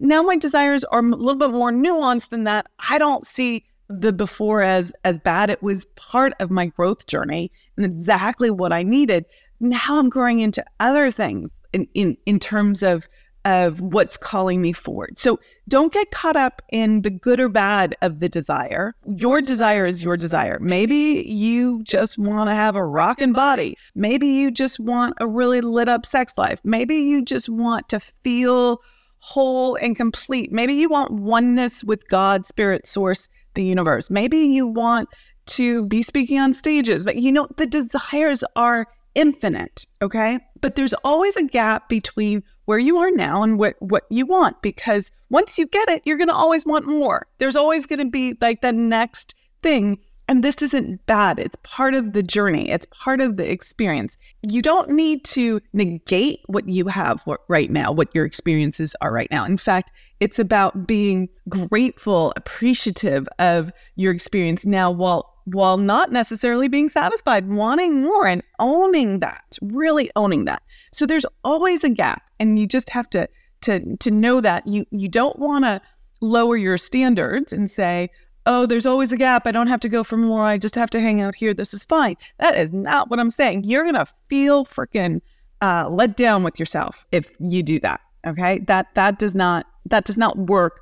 Now 0.00 0.22
my 0.22 0.36
desires 0.36 0.84
are 0.84 1.00
a 1.00 1.02
little 1.02 1.36
bit 1.36 1.50
more 1.50 1.70
nuanced 1.70 2.30
than 2.30 2.44
that. 2.44 2.66
I 2.88 2.96
don't 2.96 3.26
see 3.26 3.64
the 3.88 4.12
before 4.12 4.62
as 4.62 4.92
as 5.04 5.18
bad. 5.18 5.50
It 5.50 5.62
was 5.62 5.84
part 5.96 6.32
of 6.40 6.50
my 6.50 6.66
growth 6.66 7.06
journey 7.06 7.52
and 7.76 7.84
exactly 7.84 8.50
what 8.50 8.72
I 8.72 8.82
needed. 8.82 9.26
Now 9.60 9.98
I'm 9.98 10.08
growing 10.08 10.40
into 10.40 10.64
other 10.80 11.10
things 11.10 11.50
in 11.72 11.86
in, 11.94 12.16
in 12.24 12.38
terms 12.38 12.82
of 12.82 13.08
of 13.46 13.80
what's 13.80 14.18
calling 14.18 14.60
me 14.60 14.72
forward. 14.72 15.18
So 15.18 15.38
don't 15.68 15.92
get 15.92 16.10
caught 16.10 16.36
up 16.36 16.60
in 16.70 17.02
the 17.02 17.10
good 17.10 17.38
or 17.38 17.48
bad 17.48 17.96
of 18.02 18.18
the 18.18 18.28
desire. 18.28 18.96
Your 19.06 19.40
desire 19.40 19.86
is 19.86 20.02
your 20.02 20.16
desire. 20.16 20.58
Maybe 20.60 21.24
you 21.26 21.82
just 21.84 22.18
want 22.18 22.50
to 22.50 22.54
have 22.54 22.74
a 22.74 22.84
rocking 22.84 23.32
body. 23.32 23.78
Maybe 23.94 24.26
you 24.26 24.50
just 24.50 24.80
want 24.80 25.14
a 25.20 25.28
really 25.28 25.60
lit 25.60 25.88
up 25.88 26.04
sex 26.04 26.34
life. 26.36 26.60
Maybe 26.64 26.96
you 26.96 27.24
just 27.24 27.48
want 27.48 27.88
to 27.90 28.00
feel 28.00 28.80
whole 29.20 29.76
and 29.76 29.96
complete. 29.96 30.50
Maybe 30.50 30.74
you 30.74 30.88
want 30.88 31.12
oneness 31.12 31.84
with 31.84 32.06
God, 32.08 32.48
spirit, 32.48 32.88
source, 32.88 33.28
the 33.54 33.64
universe. 33.64 34.10
Maybe 34.10 34.38
you 34.38 34.66
want 34.66 35.08
to 35.46 35.86
be 35.86 36.02
speaking 36.02 36.40
on 36.40 36.52
stages, 36.52 37.04
but 37.04 37.16
you 37.16 37.30
know, 37.30 37.46
the 37.56 37.66
desires 37.66 38.42
are 38.56 38.88
infinite, 39.14 39.86
okay? 40.02 40.40
But 40.60 40.74
there's 40.74 40.94
always 41.04 41.36
a 41.36 41.44
gap 41.44 41.88
between 41.88 42.42
where 42.66 42.78
you 42.78 42.98
are 42.98 43.10
now 43.10 43.42
and 43.42 43.58
what 43.58 43.74
what 43.80 44.04
you 44.10 44.26
want 44.26 44.60
because 44.62 45.10
once 45.30 45.58
you 45.58 45.66
get 45.66 45.88
it 45.88 46.02
you're 46.04 46.18
going 46.18 46.28
to 46.28 46.34
always 46.34 46.66
want 46.66 46.86
more. 46.86 47.26
There's 47.38 47.56
always 47.56 47.86
going 47.86 48.00
to 48.00 48.10
be 48.10 48.36
like 48.40 48.60
the 48.60 48.72
next 48.72 49.34
thing 49.62 49.98
and 50.28 50.42
this 50.42 50.60
isn't 50.60 51.06
bad. 51.06 51.38
It's 51.38 51.56
part 51.62 51.94
of 51.94 52.12
the 52.12 52.22
journey. 52.22 52.68
It's 52.68 52.88
part 52.90 53.20
of 53.20 53.36
the 53.36 53.48
experience. 53.48 54.18
You 54.42 54.60
don't 54.60 54.90
need 54.90 55.24
to 55.26 55.60
negate 55.72 56.40
what 56.46 56.68
you 56.68 56.88
have 56.88 57.22
right 57.48 57.70
now 57.70 57.92
what 57.92 58.14
your 58.14 58.26
experiences 58.26 58.94
are 59.00 59.12
right 59.12 59.30
now. 59.30 59.44
In 59.44 59.56
fact 59.56 59.92
it's 60.20 60.38
about 60.38 60.86
being 60.86 61.28
grateful 61.48 62.32
appreciative 62.36 63.28
of 63.38 63.70
your 63.94 64.12
experience 64.12 64.64
now 64.64 64.90
while 64.90 65.35
while 65.46 65.78
not 65.78 66.12
necessarily 66.12 66.68
being 66.68 66.88
satisfied 66.88 67.48
wanting 67.48 68.02
more 68.02 68.26
and 68.26 68.42
owning 68.58 69.20
that 69.20 69.56
really 69.62 70.10
owning 70.16 70.44
that 70.44 70.62
so 70.92 71.06
there's 71.06 71.26
always 71.44 71.84
a 71.84 71.90
gap 71.90 72.22
and 72.38 72.58
you 72.58 72.66
just 72.66 72.90
have 72.90 73.08
to 73.08 73.28
to 73.62 73.96
to 73.96 74.10
know 74.10 74.40
that 74.40 74.66
you 74.66 74.84
you 74.90 75.08
don't 75.08 75.38
want 75.38 75.64
to 75.64 75.80
lower 76.20 76.56
your 76.56 76.76
standards 76.76 77.52
and 77.52 77.70
say 77.70 78.08
oh, 78.46 78.64
there's 78.64 78.86
always 78.86 79.12
a 79.12 79.16
gap. 79.16 79.46
I 79.46 79.50
don't 79.50 79.66
have 79.66 79.80
to 79.80 79.88
go 79.88 80.04
for 80.04 80.16
more. 80.16 80.44
I 80.44 80.56
just 80.56 80.76
have 80.76 80.90
to 80.90 81.00
hang 81.00 81.20
out 81.20 81.34
here. 81.34 81.52
This 81.52 81.74
is 81.74 81.84
fine. 81.84 82.16
That 82.38 82.56
is 82.56 82.72
not 82.72 83.10
what 83.10 83.18
I'm 83.18 83.30
saying. 83.30 83.64
You're 83.64 83.84
to 83.92 84.06
feel 84.28 84.64
freaking 84.64 85.20
uh, 85.60 85.88
let 85.90 86.16
down 86.16 86.44
with 86.44 86.58
yourself 86.58 87.06
if 87.12 87.30
you 87.40 87.62
do 87.62 87.80
that. 87.80 88.00
Okay. 88.26 88.60
That, 88.60 88.86
that 88.94 89.18
does 89.18 89.34
not, 89.34 89.66
that 89.86 90.04
does 90.04 90.16
not 90.16 90.38
work. 90.38 90.80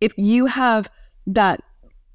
If 0.00 0.12
you 0.18 0.46
have 0.46 0.90
that, 1.28 1.60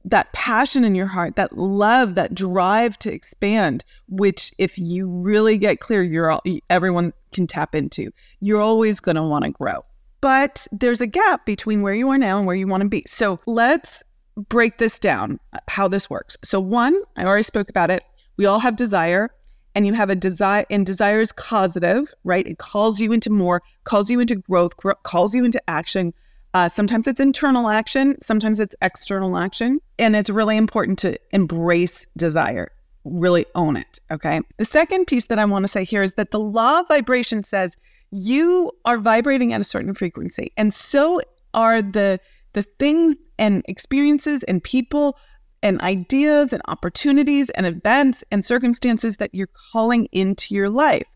that 0.05 0.31
passion 0.33 0.83
in 0.83 0.95
your 0.95 1.07
heart, 1.07 1.35
that 1.35 1.57
love, 1.57 2.15
that 2.15 2.33
drive 2.33 2.97
to 2.99 3.13
expand, 3.13 3.83
which 4.07 4.51
if 4.57 4.77
you 4.77 5.07
really 5.07 5.57
get 5.57 5.79
clear, 5.79 6.03
you're 6.03 6.31
all, 6.31 6.41
everyone 6.69 7.13
can 7.31 7.47
tap 7.47 7.75
into, 7.75 8.11
you're 8.39 8.61
always 8.61 8.99
going 8.99 9.15
to 9.15 9.23
want 9.23 9.45
to 9.45 9.51
grow. 9.51 9.81
But 10.21 10.67
there's 10.71 11.01
a 11.01 11.07
gap 11.07 11.45
between 11.45 11.81
where 11.81 11.95
you 11.95 12.09
are 12.09 12.17
now 12.17 12.37
and 12.37 12.45
where 12.45 12.55
you 12.55 12.67
want 12.67 12.81
to 12.81 12.89
be. 12.89 13.03
So 13.07 13.39
let's 13.45 14.03
break 14.35 14.77
this 14.77 14.99
down 14.99 15.39
uh, 15.53 15.59
how 15.67 15.87
this 15.87 16.09
works. 16.09 16.37
So, 16.43 16.59
one, 16.59 17.01
I 17.17 17.25
already 17.25 17.43
spoke 17.43 17.69
about 17.69 17.89
it. 17.89 18.03
We 18.37 18.45
all 18.45 18.59
have 18.59 18.75
desire, 18.75 19.31
and 19.75 19.87
you 19.87 19.93
have 19.93 20.09
a 20.09 20.15
desire, 20.15 20.65
and 20.69 20.85
desire 20.85 21.21
is 21.21 21.31
causative, 21.31 22.13
right? 22.23 22.47
It 22.47 22.57
calls 22.57 22.99
you 22.99 23.11
into 23.11 23.29
more, 23.29 23.61
calls 23.83 24.09
you 24.09 24.19
into 24.19 24.35
growth, 24.35 24.73
calls 25.03 25.33
you 25.33 25.43
into 25.43 25.61
action. 25.69 26.13
Uh, 26.53 26.67
sometimes 26.67 27.07
it's 27.07 27.19
internal 27.19 27.69
action, 27.69 28.17
sometimes 28.21 28.59
it's 28.59 28.75
external 28.81 29.37
action. 29.37 29.79
And 29.97 30.15
it's 30.15 30.29
really 30.29 30.57
important 30.57 30.99
to 30.99 31.17
embrace 31.31 32.05
desire, 32.17 32.71
really 33.03 33.45
own 33.55 33.77
it. 33.77 33.99
Okay. 34.11 34.41
The 34.57 34.65
second 34.65 35.05
piece 35.05 35.27
that 35.27 35.39
I 35.39 35.45
want 35.45 35.63
to 35.63 35.67
say 35.67 35.83
here 35.83 36.03
is 36.03 36.15
that 36.15 36.31
the 36.31 36.39
law 36.39 36.81
of 36.81 36.87
vibration 36.87 37.43
says 37.43 37.75
you 38.11 38.71
are 38.83 38.97
vibrating 38.97 39.53
at 39.53 39.61
a 39.61 39.63
certain 39.63 39.93
frequency. 39.93 40.51
And 40.57 40.73
so 40.73 41.21
are 41.53 41.81
the 41.81 42.19
the 42.53 42.63
things 42.63 43.15
and 43.39 43.63
experiences 43.67 44.43
and 44.43 44.61
people 44.61 45.17
and 45.63 45.79
ideas 45.81 46.51
and 46.51 46.61
opportunities 46.67 47.49
and 47.51 47.65
events 47.65 48.23
and 48.31 48.43
circumstances 48.43 49.17
that 49.17 49.33
you're 49.33 49.49
calling 49.71 50.07
into 50.11 50.53
your 50.53 50.69
life. 50.69 51.07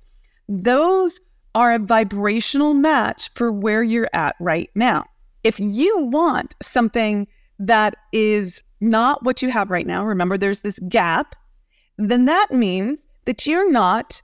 Those 0.48 1.20
are 1.54 1.74
a 1.74 1.80
vibrational 1.80 2.74
match 2.74 3.30
for 3.34 3.52
where 3.52 3.84
you're 3.84 4.10
at 4.14 4.36
right 4.40 4.70
now. 4.76 5.06
If 5.46 5.60
you 5.60 6.06
want 6.06 6.56
something 6.60 7.28
that 7.60 7.96
is 8.12 8.64
not 8.82 9.24
what 9.24 9.44
you 9.44 9.52
have 9.52 9.70
right 9.70 9.86
now, 9.86 10.04
remember 10.04 10.38
there's 10.38 10.62
this 10.62 10.80
gap, 10.90 11.36
then 12.00 12.26
that 12.26 12.48
means 12.52 13.06
that 13.26 13.46
you're 13.46 13.72
not 13.72 14.24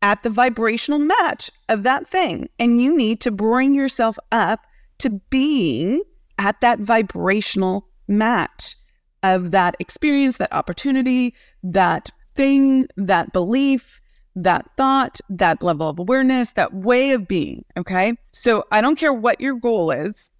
at 0.00 0.22
the 0.22 0.30
vibrational 0.30 0.98
match 0.98 1.50
of 1.68 1.82
that 1.82 2.06
thing. 2.06 2.48
And 2.58 2.80
you 2.80 2.96
need 2.96 3.20
to 3.20 3.30
bring 3.30 3.74
yourself 3.74 4.18
up 4.32 4.60
to 4.98 5.10
being 5.28 6.02
at 6.38 6.60
that 6.62 6.80
vibrational 6.80 7.86
match 8.08 8.76
of 9.22 9.50
that 9.50 9.76
experience, 9.80 10.38
that 10.38 10.52
opportunity, 10.52 11.34
that 11.62 12.10
thing, 12.34 12.86
that 12.96 13.34
belief, 13.34 14.00
that 14.34 14.70
thought, 14.70 15.20
that 15.28 15.62
level 15.62 15.88
of 15.88 15.98
awareness, 15.98 16.52
that 16.52 16.72
way 16.72 17.10
of 17.10 17.28
being. 17.28 17.66
Okay. 17.76 18.14
So 18.32 18.64
I 18.72 18.80
don't 18.80 18.96
care 18.96 19.12
what 19.12 19.40
your 19.40 19.54
goal 19.54 19.90
is, 19.90 20.30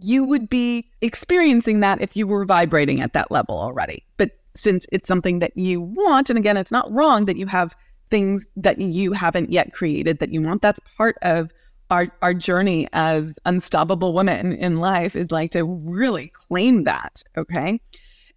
you 0.00 0.24
would 0.24 0.48
be 0.48 0.88
experiencing 1.00 1.80
that 1.80 2.00
if 2.00 2.16
you 2.16 2.26
were 2.26 2.44
vibrating 2.44 3.00
at 3.00 3.12
that 3.12 3.30
level 3.30 3.58
already. 3.58 4.04
But 4.16 4.30
since 4.54 4.86
it's 4.92 5.08
something 5.08 5.38
that 5.40 5.56
you 5.56 5.80
want, 5.80 6.30
and 6.30 6.38
again, 6.38 6.56
it's 6.56 6.72
not 6.72 6.90
wrong 6.92 7.24
that 7.26 7.36
you 7.36 7.46
have 7.46 7.74
things 8.10 8.44
that 8.56 8.78
you 8.78 9.12
haven't 9.12 9.50
yet 9.50 9.72
created 9.72 10.18
that 10.18 10.32
you 10.32 10.42
want, 10.42 10.62
that's 10.62 10.80
part 10.96 11.16
of 11.22 11.50
our 11.90 12.08
our 12.22 12.34
journey 12.34 12.88
as 12.92 13.38
unstoppable 13.44 14.14
women 14.14 14.52
in 14.52 14.76
life 14.76 15.16
is 15.16 15.30
like 15.30 15.50
to 15.52 15.64
really 15.64 16.28
claim 16.28 16.84
that, 16.84 17.22
okay? 17.36 17.80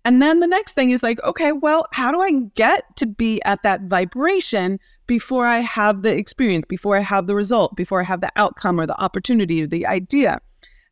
And 0.03 0.21
then 0.21 0.39
the 0.39 0.47
next 0.47 0.73
thing 0.73 0.91
is 0.91 1.01
like, 1.01 1.21
okay, 1.23 1.51
well, 1.51 1.87
how 1.91 2.11
do 2.11 2.21
I 2.21 2.31
get 2.53 2.95
to 2.97 3.07
be 3.07 3.41
at 3.43 3.63
that 3.63 3.81
vibration 3.81 4.79
before 5.07 5.47
I 5.47 5.59
have 5.59 6.03
the 6.03 6.15
experience, 6.15 6.65
before 6.65 6.95
I 6.95 7.01
have 7.01 7.25
the 7.25 7.35
result, 7.35 7.75
before 7.75 8.01
I 8.01 8.03
have 8.03 8.21
the 8.21 8.31
outcome 8.35 8.79
or 8.79 8.85
the 8.85 9.01
opportunity 9.01 9.63
or 9.63 9.67
the 9.67 9.87
idea? 9.87 10.41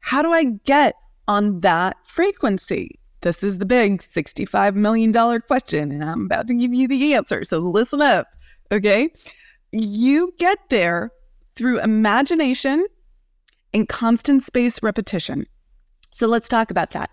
How 0.03 0.21
do 0.21 0.33
I 0.33 0.43
get 0.65 0.95
on 1.29 1.59
that 1.59 1.95
frequency? 2.03 2.99
This 3.21 3.41
is 3.41 3.57
the 3.57 3.65
big 3.65 3.99
$65 3.99 4.75
million 4.75 5.13
question, 5.41 5.93
and 5.93 6.03
I'm 6.03 6.25
about 6.25 6.47
to 6.47 6.53
give 6.53 6.73
you 6.73 6.89
the 6.89 7.13
answer. 7.13 7.45
So 7.45 7.59
listen 7.59 8.01
up, 8.01 8.27
okay? 8.69 9.09
You 9.71 10.33
get 10.39 10.59
there 10.69 11.11
through 11.55 11.79
imagination 11.79 12.85
and 13.73 13.87
constant 13.87 14.43
space 14.43 14.83
repetition. 14.83 15.45
So 16.11 16.27
let's 16.27 16.49
talk 16.49 16.69
about 16.69 16.91
that. 16.91 17.09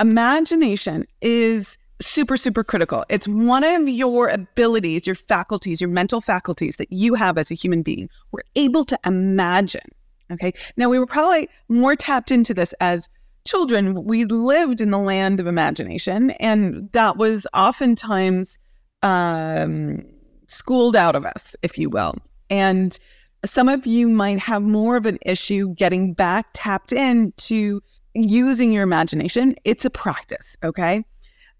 Imagination 0.00 1.06
is 1.22 1.78
super, 2.00 2.36
super 2.36 2.64
critical. 2.64 3.04
It's 3.08 3.28
one 3.28 3.62
of 3.62 3.88
your 3.88 4.26
abilities, 4.26 5.06
your 5.06 5.14
faculties, 5.14 5.80
your 5.80 5.90
mental 5.90 6.20
faculties 6.20 6.78
that 6.78 6.90
you 6.90 7.14
have 7.14 7.38
as 7.38 7.52
a 7.52 7.54
human 7.54 7.82
being. 7.82 8.08
We're 8.32 8.42
able 8.56 8.82
to 8.86 8.98
imagine. 9.06 9.88
Okay. 10.30 10.52
Now, 10.76 10.88
we 10.88 10.98
were 10.98 11.06
probably 11.06 11.48
more 11.68 11.96
tapped 11.96 12.30
into 12.30 12.52
this 12.52 12.74
as 12.80 13.08
children. 13.46 14.04
We 14.04 14.24
lived 14.26 14.80
in 14.80 14.90
the 14.90 14.98
land 14.98 15.40
of 15.40 15.46
imagination, 15.46 16.30
and 16.32 16.88
that 16.92 17.16
was 17.16 17.46
oftentimes 17.54 18.58
um, 19.02 20.04
schooled 20.46 20.96
out 20.96 21.16
of 21.16 21.24
us, 21.24 21.56
if 21.62 21.78
you 21.78 21.88
will. 21.88 22.14
And 22.50 22.98
some 23.44 23.68
of 23.68 23.86
you 23.86 24.08
might 24.08 24.38
have 24.40 24.62
more 24.62 24.96
of 24.96 25.06
an 25.06 25.18
issue 25.24 25.74
getting 25.74 26.12
back 26.12 26.46
tapped 26.54 26.92
into 26.92 27.80
using 28.14 28.72
your 28.72 28.82
imagination. 28.82 29.54
It's 29.64 29.84
a 29.84 29.90
practice, 29.90 30.56
okay? 30.64 31.04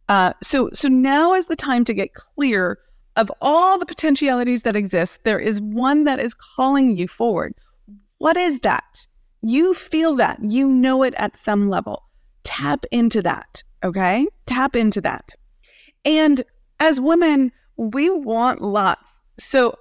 Uh, 0.08 0.32
so 0.42 0.70
so 0.72 0.88
now 0.88 1.34
is 1.34 1.46
the 1.46 1.56
time 1.56 1.84
to 1.84 1.94
get 1.94 2.14
clear 2.14 2.78
of 3.16 3.30
all 3.40 3.78
the 3.78 3.86
potentialities 3.86 4.62
that 4.62 4.76
exist. 4.76 5.20
There 5.24 5.38
is 5.38 5.60
one 5.60 6.04
that 6.04 6.18
is 6.18 6.34
calling 6.34 6.96
you 6.96 7.06
forward. 7.06 7.54
What 8.18 8.36
is 8.36 8.60
that? 8.60 9.06
You 9.42 9.74
feel 9.74 10.14
that. 10.16 10.38
You 10.42 10.68
know 10.68 11.02
it 11.02 11.14
at 11.16 11.38
some 11.38 11.68
level. 11.68 12.04
Tap 12.44 12.84
into 12.90 13.22
that, 13.22 13.62
okay? 13.84 14.26
Tap 14.46 14.74
into 14.74 15.00
that. 15.00 15.34
And 16.04 16.44
as 16.80 17.00
women, 17.00 17.52
we 17.76 18.10
want 18.10 18.60
lots. 18.60 19.20
So 19.38 19.78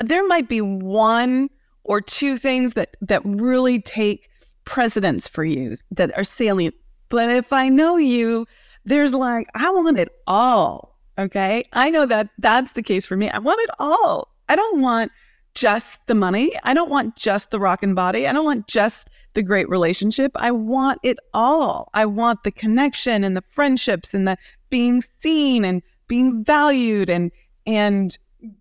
there 0.00 0.26
might 0.26 0.48
be 0.48 0.60
one 0.60 1.50
or 1.84 2.00
two 2.00 2.36
things 2.36 2.74
that 2.74 2.96
that 3.00 3.22
really 3.24 3.80
take 3.80 4.28
precedence 4.64 5.28
for 5.28 5.44
you 5.44 5.76
that 5.90 6.16
are 6.16 6.24
salient. 6.24 6.74
But 7.08 7.28
if 7.30 7.52
I 7.52 7.68
know 7.68 7.96
you, 7.96 8.46
there's 8.84 9.12
like 9.14 9.46
I 9.54 9.70
want 9.70 9.98
it 9.98 10.08
all. 10.26 10.98
Okay? 11.18 11.64
I 11.72 11.90
know 11.90 12.06
that 12.06 12.28
that's 12.38 12.72
the 12.72 12.82
case 12.82 13.06
for 13.06 13.16
me. 13.16 13.28
I 13.28 13.38
want 13.38 13.60
it 13.62 13.70
all. 13.78 14.28
I 14.48 14.56
don't 14.56 14.80
want 14.80 15.12
just 15.54 16.06
the 16.06 16.14
money. 16.14 16.52
I 16.64 16.74
don't 16.74 16.90
want 16.90 17.16
just 17.16 17.50
the 17.50 17.60
rockin' 17.60 17.94
body. 17.94 18.26
I 18.26 18.32
don't 18.32 18.44
want 18.44 18.68
just 18.68 19.10
the 19.34 19.42
great 19.42 19.68
relationship. 19.68 20.32
I 20.34 20.50
want 20.50 21.00
it 21.02 21.18
all. 21.32 21.88
I 21.94 22.04
want 22.06 22.44
the 22.44 22.50
connection 22.50 23.24
and 23.24 23.36
the 23.36 23.42
friendships 23.42 24.14
and 24.14 24.26
the 24.28 24.36
being 24.70 25.00
seen 25.00 25.64
and 25.64 25.82
being 26.08 26.44
valued 26.44 27.08
and 27.08 27.30
and 27.66 28.18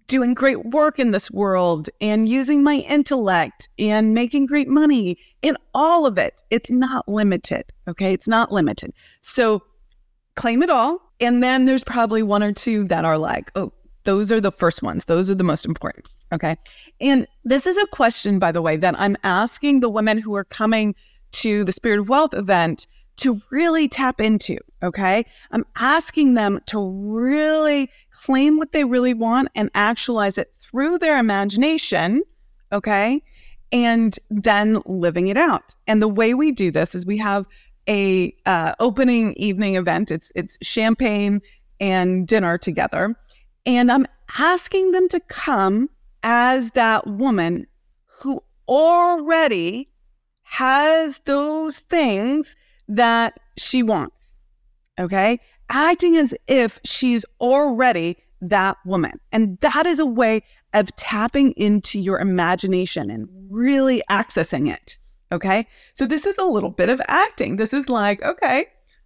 doing 0.08 0.34
great 0.34 0.66
work 0.66 1.00
in 1.00 1.12
this 1.12 1.32
world 1.32 1.90
and 2.00 2.30
using 2.30 2.62
my 2.64 2.76
intellect 2.76 3.68
and 3.80 4.14
making 4.14 4.46
great 4.46 4.68
money 4.68 5.18
and 5.42 5.58
all 5.74 6.06
of 6.06 6.18
it. 6.20 6.44
It's 6.52 6.70
not 6.70 7.08
limited. 7.08 7.64
Okay. 7.88 8.14
It's 8.14 8.28
not 8.28 8.52
limited. 8.52 8.94
So 9.22 9.64
claim 10.36 10.62
it 10.62 10.70
all. 10.70 11.02
And 11.20 11.42
then 11.42 11.66
there's 11.66 11.84
probably 11.84 12.24
one 12.24 12.44
or 12.44 12.52
two 12.52 12.84
that 12.86 13.06
are 13.06 13.18
like, 13.18 13.52
oh, 13.56 13.74
those 14.04 14.32
are 14.32 14.42
the 14.42 14.52
first 14.52 14.82
ones. 14.82 15.06
Those 15.06 15.30
are 15.30 15.36
the 15.36 15.44
most 15.44 15.66
important. 15.66 16.08
Okay. 16.32 16.56
And 17.00 17.28
this 17.44 17.68
is 17.68 17.78
a 17.78 17.88
question, 17.88 18.40
by 18.40 18.52
the 18.52 18.62
way, 18.62 18.78
that 18.78 19.00
I'm 19.00 19.18
asking 19.24 19.80
the 19.80 19.90
women 19.90 20.18
who 20.18 20.36
are 20.36 20.44
coming 20.44 20.96
to 21.34 21.64
the 21.64 21.72
Spirit 21.72 22.00
of 22.00 22.10
Wealth 22.10 22.34
event 22.34 22.88
to 23.18 23.42
really 23.52 23.88
tap 23.88 24.22
into. 24.22 24.58
Okay. 24.82 25.26
I'm 25.52 25.66
asking 25.76 26.34
them 26.34 26.60
to 26.68 26.80
really 26.80 27.90
claim 28.12 28.58
what 28.58 28.72
they 28.72 28.84
really 28.84 29.14
want 29.14 29.50
and 29.56 29.70
actualize 29.76 30.38
it 30.38 30.54
through 30.60 30.98
their 31.00 31.18
imagination. 31.18 32.24
Okay. 32.72 33.22
And 33.72 34.18
then 34.30 34.82
living 34.86 35.28
it 35.28 35.38
out. 35.38 35.76
And 35.88 36.02
the 36.02 36.08
way 36.08 36.34
we 36.34 36.52
do 36.52 36.72
this 36.72 36.96
is 36.96 37.06
we 37.06 37.18
have 37.18 37.46
a 37.88 38.36
uh, 38.46 38.74
opening 38.80 39.34
evening 39.34 39.76
event. 39.76 40.12
It's 40.12 40.32
it's 40.36 40.58
champagne 40.62 41.42
and 41.80 42.28
dinner 42.28 42.58
together, 42.58 43.16
and 43.66 43.92
I'm 43.92 44.08
asking 44.38 44.92
them 44.92 45.08
to 45.10 45.20
come 45.20 45.90
as 46.24 46.72
that 46.72 47.08
woman 47.08 47.68
who 48.06 48.44
already 48.68 49.90
has 50.44 51.20
those 51.26 51.78
things 51.78 52.56
that 52.88 53.40
she 53.58 53.84
wants. 53.84 54.36
Okay. 55.00 55.40
Acting 55.70 56.18
as 56.18 56.34
if 56.48 56.80
she's 56.84 57.26
already 57.40 58.18
that 58.42 58.78
woman. 58.86 59.20
And 59.32 59.58
that 59.62 59.86
is 59.86 60.00
a 60.00 60.06
way 60.06 60.44
of 60.74 60.94
tapping 60.96 61.52
into 61.54 62.00
your 62.00 62.20
imagination 62.20 63.10
and 63.10 63.28
really 63.50 64.02
accessing 64.10 64.72
it. 64.72 64.98
Okay. 65.32 65.68
So 65.94 66.06
this 66.06 66.26
is 66.26 66.38
a 66.38 66.44
little 66.44 66.70
bit 66.70 66.90
of 66.90 67.02
acting. 67.08 67.56
This 67.56 67.74
is 67.74 67.88
like, 67.88 68.22
okay, 68.22 68.66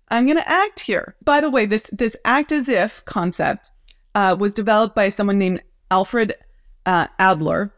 I'm 0.10 0.26
going 0.26 0.38
to 0.38 0.50
act 0.50 0.80
here. 0.80 1.16
By 1.24 1.42
the 1.42 1.50
way, 1.50 1.66
this 1.66 1.90
this 1.92 2.16
act 2.26 2.52
as 2.52 2.70
if 2.70 3.04
concept 3.06 3.72
uh, 4.16 4.36
was 4.38 4.54
developed 4.54 4.96
by 4.96 5.10
someone 5.10 5.38
named 5.38 5.62
Alfred 5.92 6.34
uh, 6.86 7.08
Adler, 7.20 7.74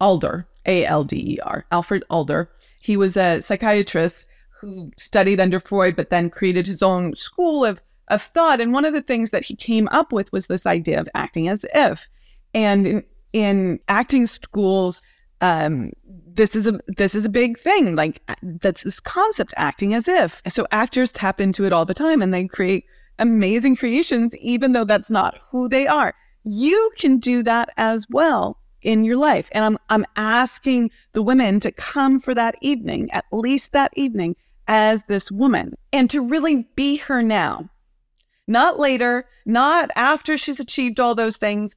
Alder, 0.00 0.46
A 0.66 0.84
L 0.84 1.04
D 1.04 1.34
E 1.34 1.38
R, 1.42 1.66
Alfred 1.70 2.02
Alder. 2.10 2.50
He 2.80 2.96
was 2.96 3.16
a 3.16 3.40
psychiatrist 3.40 4.26
who 4.60 4.90
studied 4.98 5.38
under 5.38 5.60
Freud, 5.60 5.94
but 5.94 6.10
then 6.10 6.30
created 6.30 6.66
his 6.66 6.82
own 6.82 7.14
school 7.14 7.64
of 7.64 7.82
of 8.08 8.22
thought. 8.22 8.60
And 8.60 8.72
one 8.72 8.84
of 8.84 8.92
the 8.92 9.02
things 9.02 9.30
that 9.30 9.44
he 9.44 9.54
came 9.54 9.88
up 9.88 10.12
with 10.12 10.32
was 10.32 10.46
this 10.46 10.66
idea 10.66 10.98
of 10.98 11.08
acting 11.14 11.48
as 11.48 11.64
if. 11.74 12.08
And 12.52 12.86
in, 12.86 13.04
in 13.32 13.80
acting 13.88 14.26
schools, 14.26 15.02
um, 15.40 15.92
this 16.34 16.56
is 16.56 16.66
a 16.66 16.80
this 16.96 17.14
is 17.14 17.24
a 17.24 17.30
big 17.30 17.58
thing. 17.58 17.96
Like 17.96 18.22
that's 18.42 18.82
this 18.82 19.00
concept, 19.00 19.52
acting 19.56 19.94
as 19.94 20.08
if. 20.08 20.40
So 20.48 20.66
actors 20.70 21.12
tap 21.12 21.40
into 21.40 21.64
it 21.64 21.72
all 21.72 21.84
the 21.84 21.94
time, 21.94 22.22
and 22.22 22.32
they 22.32 22.46
create 22.46 22.86
amazing 23.18 23.76
creations, 23.76 24.34
even 24.36 24.72
though 24.72 24.84
that's 24.84 25.10
not 25.10 25.38
who 25.50 25.68
they 25.68 25.86
are. 25.86 26.14
You 26.44 26.90
can 26.96 27.18
do 27.18 27.42
that 27.42 27.70
as 27.76 28.06
well 28.10 28.58
in 28.82 29.04
your 29.04 29.16
life. 29.16 29.48
And 29.52 29.64
I'm 29.64 29.78
I'm 29.88 30.04
asking 30.16 30.90
the 31.12 31.22
women 31.22 31.60
to 31.60 31.72
come 31.72 32.20
for 32.20 32.34
that 32.34 32.56
evening, 32.60 33.10
at 33.12 33.24
least 33.32 33.72
that 33.72 33.92
evening, 33.94 34.36
as 34.66 35.04
this 35.04 35.30
woman, 35.30 35.74
and 35.92 36.10
to 36.10 36.20
really 36.20 36.68
be 36.74 36.96
her 36.96 37.22
now. 37.22 37.68
Not 38.48 38.78
later, 38.78 39.26
not 39.46 39.90
after 39.94 40.36
she's 40.36 40.58
achieved 40.58 40.98
all 40.98 41.14
those 41.14 41.36
things, 41.36 41.76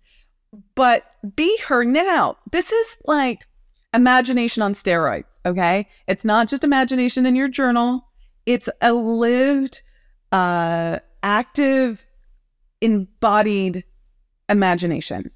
but 0.73 1.03
be 1.35 1.57
her 1.67 1.85
now. 1.85 2.37
This 2.51 2.71
is 2.71 2.97
like 3.05 3.45
imagination 3.93 4.63
on 4.63 4.73
steroids, 4.73 5.39
okay? 5.45 5.87
It's 6.07 6.25
not 6.25 6.47
just 6.47 6.63
imagination 6.63 7.25
in 7.25 7.35
your 7.35 7.47
journal, 7.47 8.05
it's 8.45 8.69
a 8.81 8.93
lived, 8.93 9.81
uh, 10.31 10.99
active, 11.25 12.05
embodied 12.79 13.83
imagination. 14.47 15.29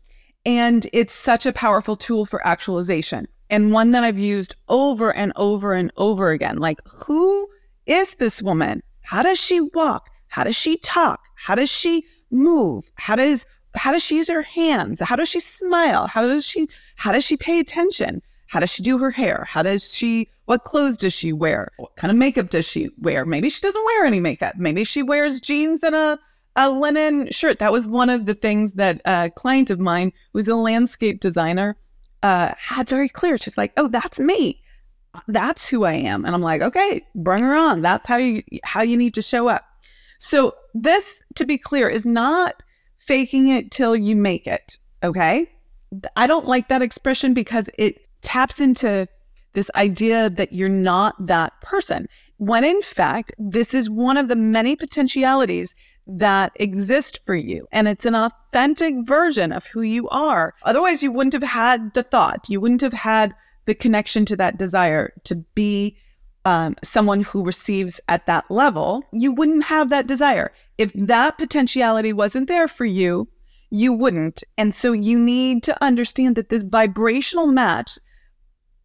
And 0.45 0.87
it's 0.93 1.13
such 1.13 1.45
a 1.45 1.51
powerful 1.51 1.97
tool 1.97 2.25
for 2.25 2.45
actualization 2.47 3.27
and 3.49 3.73
one 3.73 3.91
that 3.91 4.03
I've 4.03 4.19
used 4.19 4.55
over 4.69 5.13
and 5.13 5.33
over 5.35 5.73
and 5.73 5.91
over 5.97 6.29
again. 6.29 6.57
Like, 6.57 6.79
who 6.87 7.49
is 7.87 8.15
this 8.15 8.41
woman? 8.41 8.81
How 9.01 9.23
does 9.23 9.39
she 9.39 9.59
walk? 9.59 10.09
How 10.27 10.43
does 10.43 10.55
she 10.55 10.77
talk? 10.77 11.21
How 11.35 11.55
does 11.55 11.69
she 11.69 12.05
move? 12.31 12.89
How 12.95 13.15
does 13.15 13.45
how 13.75 13.91
does 13.91 14.03
she 14.03 14.17
use 14.17 14.29
her 14.29 14.41
hands? 14.41 14.99
How 14.99 15.15
does 15.15 15.29
she 15.29 15.39
smile? 15.39 16.07
How 16.07 16.27
does 16.27 16.45
she 16.45 16.67
how 16.95 17.11
does 17.11 17.25
she 17.25 17.35
pay 17.35 17.59
attention? 17.59 18.21
How 18.49 18.59
does 18.59 18.71
she 18.71 18.81
do 18.81 18.97
her 18.97 19.11
hair? 19.11 19.45
How 19.47 19.61
does 19.61 19.95
she 19.95 20.27
what 20.45 20.63
clothes 20.63 20.97
does 20.97 21.13
she 21.13 21.31
wear? 21.31 21.71
What 21.77 21.95
kind 21.95 22.09
of 22.09 22.17
makeup 22.17 22.49
does 22.49 22.67
she 22.67 22.89
wear? 22.97 23.23
Maybe 23.23 23.47
she 23.47 23.61
doesn't 23.61 23.85
wear 23.85 24.05
any 24.05 24.19
makeup. 24.19 24.55
Maybe 24.57 24.83
she 24.83 25.03
wears 25.03 25.39
jeans 25.39 25.83
and 25.83 25.95
a 25.95 26.19
a 26.55 26.71
linen 26.71 27.29
shirt. 27.31 27.59
That 27.59 27.71
was 27.71 27.87
one 27.87 28.09
of 28.09 28.25
the 28.25 28.33
things 28.33 28.73
that 28.73 29.01
a 29.05 29.29
client 29.29 29.69
of 29.69 29.79
mine, 29.79 30.11
who's 30.33 30.47
a 30.47 30.55
landscape 30.55 31.19
designer, 31.19 31.77
uh, 32.23 32.53
had 32.57 32.89
very 32.89 33.07
clear. 33.07 33.37
She's 33.37 33.55
like, 33.55 33.71
"Oh, 33.77 33.87
that's 33.87 34.19
me. 34.19 34.59
That's 35.27 35.67
who 35.67 35.83
I 35.83 35.93
am." 35.93 36.25
And 36.25 36.33
I'm 36.33 36.41
like, 36.41 36.63
"Okay, 36.63 37.05
bring 37.13 37.43
her 37.43 37.55
on. 37.55 37.83
That's 37.83 38.07
how 38.07 38.17
you 38.17 38.41
how 38.63 38.81
you 38.81 38.97
need 38.97 39.13
to 39.13 39.21
show 39.21 39.47
up." 39.47 39.63
So 40.17 40.55
this, 40.73 41.21
to 41.35 41.45
be 41.45 41.59
clear, 41.59 41.87
is 41.87 42.03
not 42.03 42.63
faking 42.97 43.49
it 43.49 43.69
till 43.69 43.95
you 43.95 44.15
make 44.15 44.47
it. 44.47 44.79
Okay. 45.03 45.51
I 46.15 46.25
don't 46.25 46.47
like 46.47 46.67
that 46.69 46.81
expression 46.81 47.33
because 47.35 47.69
it 47.77 48.08
taps 48.21 48.59
into 48.59 49.07
this 49.53 49.71
idea 49.75 50.29
that 50.29 50.53
you're 50.53 50.69
not 50.69 51.15
that 51.25 51.59
person. 51.61 52.07
When 52.37 52.63
in 52.63 52.81
fact, 52.81 53.33
this 53.37 53.73
is 53.73 53.89
one 53.89 54.17
of 54.17 54.27
the 54.27 54.35
many 54.35 54.75
potentialities 54.75 55.75
that 56.07 56.51
exist 56.55 57.19
for 57.25 57.35
you. 57.35 57.67
And 57.71 57.87
it's 57.87 58.05
an 58.05 58.15
authentic 58.15 58.95
version 59.03 59.51
of 59.51 59.67
who 59.67 59.81
you 59.81 60.09
are. 60.09 60.55
Otherwise, 60.63 61.03
you 61.03 61.11
wouldn't 61.11 61.33
have 61.33 61.43
had 61.43 61.93
the 61.93 62.03
thought, 62.03 62.49
you 62.49 62.59
wouldn't 62.59 62.81
have 62.81 62.93
had 62.93 63.35
the 63.65 63.75
connection 63.75 64.25
to 64.25 64.35
that 64.37 64.57
desire 64.57 65.13
to 65.25 65.35
be 65.53 65.95
um, 66.45 66.75
someone 66.83 67.21
who 67.21 67.43
receives 67.43 67.99
at 68.07 68.25
that 68.25 68.49
level. 68.49 69.03
You 69.11 69.31
wouldn't 69.33 69.65
have 69.65 69.89
that 69.89 70.07
desire. 70.07 70.51
If 70.77 70.91
that 70.93 71.37
potentiality 71.37 72.13
wasn't 72.13 72.47
there 72.47 72.67
for 72.67 72.85
you, 72.85 73.27
you 73.69 73.93
wouldn't. 73.93 74.43
And 74.57 74.73
so 74.73 74.93
you 74.93 75.19
need 75.19 75.61
to 75.63 75.83
understand 75.83 76.35
that 76.37 76.49
this 76.49 76.63
vibrational 76.63 77.47
match 77.47 77.99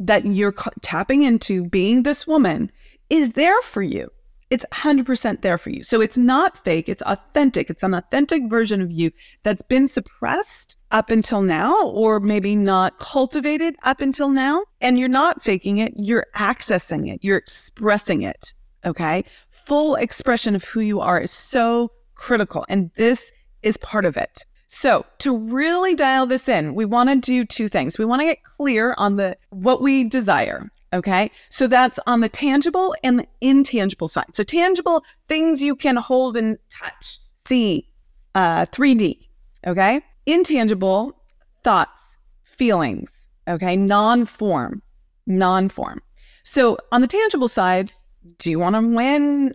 that 0.01 0.27
you're 0.27 0.55
tapping 0.83 1.23
into 1.23 1.69
being 1.69 2.03
this 2.03 2.27
woman 2.27 2.71
is 3.11 3.33
there 3.33 3.61
for 3.63 3.83
you. 3.83 4.11
It's 4.51 4.65
100% 4.73 5.43
there 5.43 5.59
for 5.59 5.71
you. 5.71 5.83
So 5.83 6.01
it's 6.01 6.19
not 6.19 6.63
fake, 6.65 6.89
it's 6.89 7.03
authentic. 7.03 7.71
It's 7.71 7.83
an 7.83 7.95
authentic 7.95 8.49
version 8.49 8.81
of 8.81 8.93
you 8.93 9.11
that's 9.43 9.63
been 9.63 9.89
suppressed 9.89 10.77
up 10.91 11.11
until 11.11 11.43
now, 11.43 11.87
or 11.89 12.21
maybe 12.21 12.55
not 12.55 12.99
cultivated 12.99 13.75
up 13.83 14.01
until 14.01 14.29
now. 14.29 14.63
And 14.81 14.99
you're 14.99 15.09
not 15.09 15.43
faking 15.43 15.79
it, 15.79 15.95
you're 15.97 16.27
accessing 16.37 17.11
it, 17.13 17.21
you're 17.23 17.39
expressing 17.39 18.23
it. 18.23 18.55
Okay 18.85 19.25
full 19.67 19.95
expression 19.97 20.55
of 20.55 20.65
who 20.65 20.81
you 20.81 21.01
are 21.01 21.21
is 21.21 21.31
so 21.31 21.91
critical. 22.15 22.65
And 22.69 22.91
this 22.97 23.33
is 23.63 23.77
part 23.79 24.05
of 24.05 24.17
it. 24.17 24.45
So, 24.75 25.07
to 25.19 25.39
really 25.39 25.95
dial 25.95 26.27
this 26.27 26.49
in, 26.49 26.75
we 26.75 26.85
want 26.85 27.09
to 27.09 27.15
do 27.15 27.45
two 27.45 27.69
things. 27.69 27.97
We 27.97 28.05
want 28.05 28.23
to 28.23 28.27
get 28.27 28.43
clear 28.43 28.93
on 28.99 29.15
the 29.15 29.37
what 29.51 29.81
we 29.81 30.03
desire, 30.03 30.69
okay? 30.93 31.31
So 31.49 31.69
that's 31.69 32.01
on 32.09 32.23
the 32.23 32.29
tangible 32.29 32.93
and 33.05 33.21
the 33.21 33.27
intangible 33.41 34.09
side. 34.09 34.35
So 34.35 34.43
tangible 34.43 35.05
things 35.29 35.63
you 35.63 35.77
can 35.77 35.95
hold 35.95 36.37
and 36.37 36.59
touch, 36.71 37.21
see, 37.47 37.89
uh, 38.35 38.67
3D, 38.67 39.29
okay? 39.65 40.01
Intangible 40.27 41.23
thoughts, 41.63 42.17
feelings, 42.43 43.27
okay? 43.47 43.77
Non-form, 43.77 44.83
non-form. 45.25 46.03
So 46.43 46.79
on 46.91 47.01
the 47.01 47.07
tangible 47.07 47.47
side, 47.47 47.93
do 48.39 48.51
you 48.51 48.59
want 48.59 48.75
to 48.75 48.81
win 48.81 49.55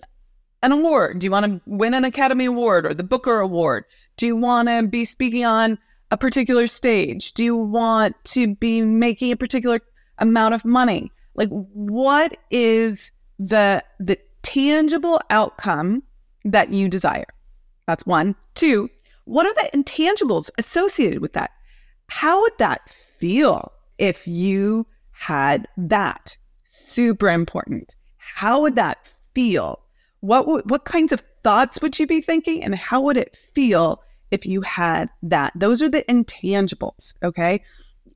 an 0.62 0.72
award? 0.72 1.20
Do 1.20 1.26
you 1.26 1.32
want 1.32 1.46
to 1.46 1.62
win 1.66 1.94
an 1.94 2.04
Academy 2.04 2.46
Award 2.46 2.86
or 2.86 2.94
the 2.94 3.04
Booker 3.04 3.40
Award? 3.40 3.86
Do 4.18 4.26
you 4.26 4.36
want 4.36 4.68
to 4.68 4.84
be 4.84 5.06
speaking 5.06 5.46
on 5.46 5.78
a 6.12 6.18
particular 6.18 6.68
stage? 6.68 7.34
Do 7.34 7.44
you 7.44 7.56
want 7.56 8.16
to 8.26 8.56
be 8.56 8.82
making 8.82 9.32
a 9.32 9.38
particular 9.38 9.80
amount 10.18 10.54
of 10.54 10.66
money? 10.66 11.12
Like 11.36 11.50
what 11.50 12.38
is 12.52 13.12
the 13.38 13.84
the 14.00 14.20
tangible 14.42 15.22
outcome 15.30 16.04
that 16.44 16.72
you 16.72 16.90
desire? 16.90 17.28
That's 17.88 18.06
one. 18.06 18.36
Two, 18.56 18.90
what 19.26 19.46
are 19.46 19.54
the 19.54 19.78
intangibles 19.78 20.50
associated 20.58 21.20
with 21.20 21.34
that? 21.34 21.52
How 22.08 22.42
would 22.42 22.58
that 22.58 22.82
feel 23.20 23.72
if 23.98 24.28
you 24.28 24.88
had 25.12 25.68
that? 25.78 26.36
Super 26.66 27.30
important. 27.30 27.96
How 28.18 28.62
would 28.62 28.76
that 28.76 28.98
feel? 29.34 29.80
What 30.22 30.68
what 30.68 30.86
kinds 30.86 31.12
of 31.12 31.24
thoughts 31.44 31.82
would 31.82 31.98
you 31.98 32.06
be 32.06 32.22
thinking 32.22 32.64
and 32.64 32.76
how 32.76 33.02
would 33.02 33.18
it 33.18 33.38
feel 33.54 34.04
if 34.32 34.46
you 34.46 34.62
had 34.62 35.10
that? 35.24 35.54
Those 35.56 35.82
are 35.82 35.90
the 35.90 36.04
intangibles, 36.04 37.14
okay? 37.24 37.64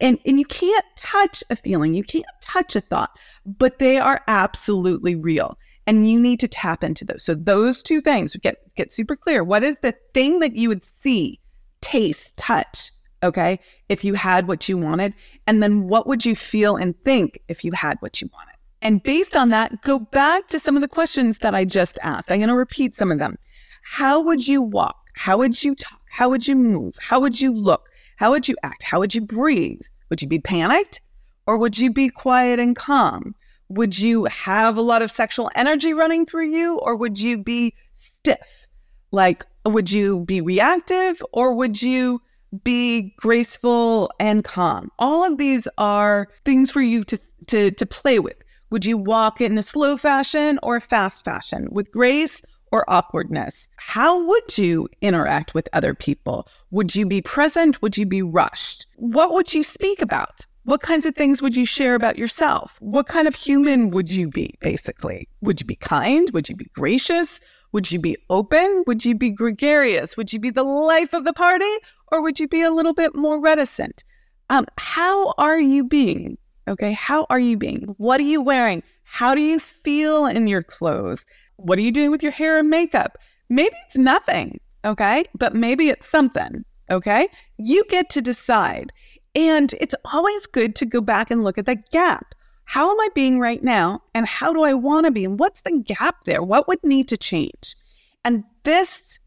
And 0.01 0.19
and 0.25 0.39
you 0.39 0.45
can't 0.45 0.85
touch 0.97 1.43
a 1.49 1.55
feeling, 1.55 1.93
you 1.93 2.03
can't 2.03 2.25
touch 2.41 2.75
a 2.75 2.81
thought, 2.81 3.17
but 3.45 3.79
they 3.79 3.97
are 3.97 4.21
absolutely 4.27 5.15
real. 5.15 5.57
And 5.85 6.09
you 6.09 6.17
need 6.19 6.39
to 6.39 6.47
tap 6.47 6.81
into 6.81 7.03
those. 7.03 7.23
So 7.23 7.35
those 7.35 7.83
two 7.83 7.99
things 8.01 8.35
get 8.37 8.57
get 8.75 8.93
super 8.93 9.15
clear. 9.15 9.43
What 9.43 9.63
is 9.63 9.77
the 9.81 9.93
thing 10.13 10.39
that 10.39 10.55
you 10.55 10.69
would 10.69 10.85
see, 10.85 11.39
taste, 11.81 12.37
touch, 12.37 12.91
okay, 13.21 13.59
if 13.89 14.03
you 14.03 14.13
had 14.13 14.47
what 14.47 14.67
you 14.69 14.77
wanted? 14.77 15.13
And 15.45 15.61
then 15.61 15.87
what 15.87 16.07
would 16.07 16.25
you 16.25 16.35
feel 16.35 16.75
and 16.75 16.95
think 17.03 17.39
if 17.47 17.63
you 17.63 17.71
had 17.73 17.97
what 17.99 18.21
you 18.21 18.29
wanted? 18.33 18.52
And 18.83 19.01
based 19.01 19.37
on 19.37 19.49
that, 19.49 19.81
go 19.81 19.97
back 19.97 20.47
to 20.49 20.59
some 20.59 20.75
of 20.75 20.81
the 20.81 20.89
questions 20.89 21.37
that 21.37 21.55
I 21.55 21.63
just 21.63 21.97
asked. 22.03 22.31
I'm 22.31 22.39
going 22.39 22.49
to 22.49 22.55
repeat 22.55 22.93
some 22.93 23.13
of 23.13 23.17
them. 23.17 23.37
How 23.83 24.19
would 24.19 24.45
you 24.45 24.61
walk? 24.61 24.97
How 25.15 25.37
would 25.37 25.63
you 25.63 25.73
talk? 25.73 26.01
How 26.11 26.27
would 26.29 26.47
you 26.47 26.55
move? 26.57 26.95
How 26.99 27.21
would 27.21 27.39
you 27.39 27.53
look? 27.53 27.87
How 28.17 28.31
would 28.31 28.49
you 28.49 28.57
act? 28.61 28.83
How 28.83 28.99
would 28.99 29.15
you 29.15 29.21
breathe? 29.21 29.79
Would 30.09 30.21
you 30.21 30.27
be 30.27 30.39
panicked 30.39 30.99
or 31.47 31.57
would 31.57 31.79
you 31.79 31.91
be 31.91 32.09
quiet 32.09 32.59
and 32.59 32.75
calm? 32.75 33.35
Would 33.69 33.97
you 33.97 34.25
have 34.25 34.75
a 34.75 34.81
lot 34.81 35.01
of 35.01 35.09
sexual 35.09 35.49
energy 35.55 35.93
running 35.93 36.25
through 36.25 36.49
you 36.49 36.77
or 36.79 36.97
would 36.97 37.17
you 37.17 37.37
be 37.37 37.73
stiff? 37.93 38.67
Like, 39.11 39.45
would 39.65 39.91
you 39.91 40.25
be 40.25 40.41
reactive 40.41 41.23
or 41.31 41.53
would 41.53 41.81
you 41.81 42.21
be 42.65 43.13
graceful 43.17 44.11
and 44.19 44.43
calm? 44.43 44.91
All 44.99 45.23
of 45.23 45.37
these 45.37 45.69
are 45.77 46.27
things 46.43 46.69
for 46.69 46.81
you 46.81 47.05
to, 47.05 47.17
to, 47.47 47.71
to 47.71 47.85
play 47.85 48.19
with. 48.19 48.42
Would 48.73 48.85
you 48.87 48.97
walk 48.97 49.39
in 49.39 49.55
a 49.55 49.61
slow 49.61 49.97
fashion 49.97 50.57
or 50.63 50.79
fast 50.79 51.23
fashion 51.23 51.67
with 51.69 51.91
grace 51.91 52.41
or 52.71 52.89
awkwardness? 52.89 53.69
How 53.75 54.25
would 54.25 54.57
you 54.57 54.89
interact 54.99 55.53
with 55.53 55.69
other 55.73 55.93
people? 55.93 56.47
Would 56.71 56.95
you 56.95 57.05
be 57.05 57.21
present? 57.21 57.83
Would 57.83 57.97
you 57.97 58.07
be 58.07 58.23
rushed? 58.23 58.87
What 58.95 59.31
would 59.31 59.53
you 59.53 59.61
speak 59.61 60.01
about? 60.01 60.47
What 60.63 60.81
kinds 60.81 61.05
of 61.05 61.13
things 61.13 61.39
would 61.39 61.55
you 61.55 61.67
share 61.67 61.93
about 61.93 62.17
yourself? 62.17 62.77
What 62.79 63.05
kind 63.05 63.27
of 63.27 63.35
human 63.35 63.91
would 63.91 64.11
you 64.11 64.27
be, 64.27 64.55
basically? 64.59 65.29
Would 65.41 65.61
you 65.61 65.67
be 65.67 65.75
kind? 65.75 66.31
Would 66.31 66.49
you 66.49 66.55
be 66.55 66.71
gracious? 66.73 67.39
Would 67.73 67.91
you 67.91 67.99
be 67.99 68.17
open? 68.31 68.85
Would 68.87 69.05
you 69.05 69.13
be 69.13 69.29
gregarious? 69.29 70.17
Would 70.17 70.33
you 70.33 70.39
be 70.39 70.49
the 70.49 70.63
life 70.63 71.13
of 71.13 71.25
the 71.25 71.33
party? 71.33 71.75
Or 72.11 72.23
would 72.23 72.39
you 72.39 72.47
be 72.47 72.63
a 72.63 72.71
little 72.71 72.95
bit 72.95 73.13
more 73.13 73.39
reticent? 73.39 74.03
Um, 74.49 74.65
how 74.79 75.35
are 75.37 75.59
you 75.59 75.83
being? 75.83 76.39
Okay, 76.67 76.93
how 76.93 77.25
are 77.29 77.39
you 77.39 77.57
being? 77.57 77.93
What 77.97 78.19
are 78.19 78.23
you 78.23 78.41
wearing? 78.41 78.83
How 79.03 79.35
do 79.35 79.41
you 79.41 79.59
feel 79.59 80.25
in 80.25 80.47
your 80.47 80.63
clothes? 80.63 81.25
What 81.57 81.77
are 81.77 81.81
you 81.81 81.91
doing 81.91 82.09
with 82.09 82.23
your 82.23 82.31
hair 82.31 82.57
and 82.57 82.69
makeup? 82.69 83.17
Maybe 83.49 83.75
it's 83.85 83.97
nothing, 83.97 84.59
okay? 84.85 85.25
But 85.35 85.53
maybe 85.53 85.89
it's 85.89 86.07
something, 86.07 86.63
okay? 86.89 87.27
You 87.57 87.83
get 87.89 88.09
to 88.11 88.21
decide. 88.21 88.93
And 89.35 89.73
it's 89.81 89.95
always 90.13 90.47
good 90.47 90.75
to 90.77 90.85
go 90.85 91.01
back 91.01 91.31
and 91.31 91.43
look 91.43 91.57
at 91.57 91.65
that 91.65 91.89
gap. 91.89 92.33
How 92.65 92.89
am 92.89 92.99
I 93.01 93.09
being 93.13 93.39
right 93.39 93.61
now? 93.61 94.01
And 94.13 94.25
how 94.25 94.53
do 94.53 94.63
I 94.63 94.73
want 94.73 95.05
to 95.05 95.11
be? 95.11 95.25
And 95.25 95.37
what's 95.37 95.61
the 95.61 95.83
gap 95.85 96.23
there? 96.25 96.41
What 96.41 96.67
would 96.67 96.83
need 96.83 97.09
to 97.09 97.17
change? 97.17 97.75
And 98.23 98.45
this 98.63 99.19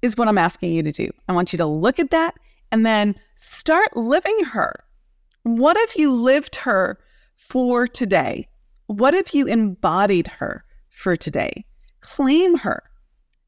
is 0.00 0.16
what 0.16 0.28
I'm 0.28 0.38
asking 0.38 0.72
you 0.72 0.82
to 0.84 0.92
do. 0.92 1.10
I 1.28 1.32
want 1.32 1.52
you 1.52 1.56
to 1.58 1.66
look 1.66 1.98
at 1.98 2.10
that 2.10 2.34
and 2.70 2.86
then 2.86 3.16
start 3.34 3.96
living 3.96 4.44
her. 4.44 4.84
What 5.44 5.76
if 5.76 5.96
you 5.96 6.10
lived 6.10 6.56
her 6.56 6.98
for 7.36 7.86
today? 7.86 8.48
What 8.86 9.12
if 9.14 9.34
you 9.34 9.46
embodied 9.46 10.26
her 10.26 10.64
for 10.88 11.16
today? 11.16 11.66
Claim 12.00 12.56
her. 12.56 12.82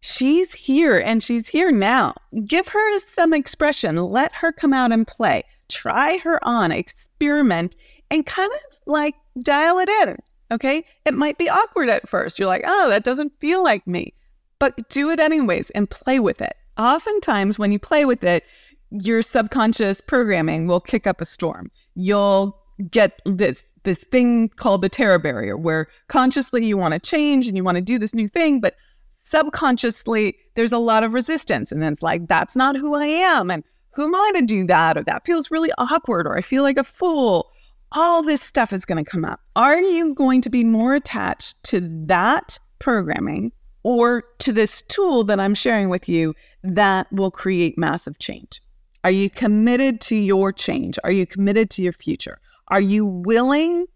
She's 0.00 0.52
here 0.52 0.98
and 0.98 1.22
she's 1.22 1.48
here 1.48 1.72
now. 1.72 2.14
Give 2.46 2.68
her 2.68 2.98
some 2.98 3.32
expression. 3.32 3.96
Let 3.96 4.32
her 4.34 4.52
come 4.52 4.74
out 4.74 4.92
and 4.92 5.06
play. 5.06 5.44
Try 5.68 6.18
her 6.18 6.38
on, 6.46 6.70
experiment, 6.70 7.74
and 8.10 8.26
kind 8.26 8.52
of 8.52 8.78
like 8.86 9.14
dial 9.42 9.78
it 9.78 9.88
in. 9.88 10.18
Okay. 10.50 10.84
It 11.06 11.14
might 11.14 11.38
be 11.38 11.48
awkward 11.48 11.88
at 11.88 12.08
first. 12.08 12.38
You're 12.38 12.46
like, 12.46 12.64
oh, 12.66 12.90
that 12.90 13.04
doesn't 13.04 13.40
feel 13.40 13.64
like 13.64 13.86
me. 13.86 14.12
But 14.58 14.90
do 14.90 15.08
it 15.08 15.18
anyways 15.18 15.70
and 15.70 15.88
play 15.88 16.20
with 16.20 16.42
it. 16.42 16.56
Oftentimes, 16.78 17.58
when 17.58 17.72
you 17.72 17.78
play 17.78 18.04
with 18.04 18.22
it, 18.22 18.44
your 18.90 19.22
subconscious 19.22 20.00
programming 20.00 20.66
will 20.66 20.80
kick 20.80 21.06
up 21.06 21.20
a 21.20 21.24
storm. 21.24 21.70
You'll 21.94 22.58
get 22.90 23.20
this 23.24 23.64
this 23.84 23.98
thing 23.98 24.48
called 24.48 24.82
the 24.82 24.88
terror 24.88 25.18
barrier 25.18 25.56
where 25.56 25.86
consciously 26.08 26.66
you 26.66 26.76
want 26.76 26.92
to 26.92 27.00
change 27.00 27.46
and 27.46 27.56
you 27.56 27.62
want 27.62 27.76
to 27.76 27.82
do 27.82 27.98
this 27.98 28.12
new 28.12 28.28
thing 28.28 28.60
but 28.60 28.74
subconsciously 29.10 30.36
there's 30.56 30.72
a 30.72 30.78
lot 30.78 31.02
of 31.02 31.14
resistance 31.14 31.72
and 31.72 31.82
then 31.82 31.92
it's 31.92 32.02
like 32.02 32.26
that's 32.26 32.54
not 32.54 32.76
who 32.76 32.94
I 32.94 33.06
am 33.06 33.50
and 33.50 33.64
who 33.94 34.04
am 34.04 34.14
I 34.14 34.32
to 34.34 34.42
do 34.42 34.66
that 34.66 34.98
or 34.98 35.04
that 35.04 35.24
feels 35.24 35.50
really 35.50 35.70
awkward 35.78 36.26
or 36.26 36.36
I 36.36 36.42
feel 36.42 36.62
like 36.62 36.76
a 36.76 36.84
fool 36.84 37.50
all 37.92 38.22
this 38.22 38.42
stuff 38.42 38.72
is 38.72 38.84
going 38.84 39.02
to 39.02 39.10
come 39.10 39.24
up. 39.24 39.40
Are 39.54 39.80
you 39.80 40.14
going 40.14 40.40
to 40.42 40.50
be 40.50 40.64
more 40.64 40.94
attached 40.94 41.62
to 41.64 41.80
that 42.06 42.58
programming 42.78 43.52
or 43.82 44.24
to 44.38 44.52
this 44.52 44.82
tool 44.82 45.24
that 45.24 45.40
I'm 45.40 45.54
sharing 45.54 45.88
with 45.88 46.08
you 46.08 46.34
that 46.62 47.10
will 47.12 47.30
create 47.30 47.78
massive 47.78 48.18
change? 48.18 48.60
Are 49.06 49.12
you 49.12 49.30
committed 49.30 50.00
to 50.00 50.16
your 50.16 50.50
change? 50.50 50.98
Are 51.04 51.12
you 51.12 51.28
committed 51.28 51.70
to 51.70 51.82
your 51.84 51.92
future? 51.92 52.40
Are 52.66 52.80
you 52.80 53.06
willing 53.06 53.86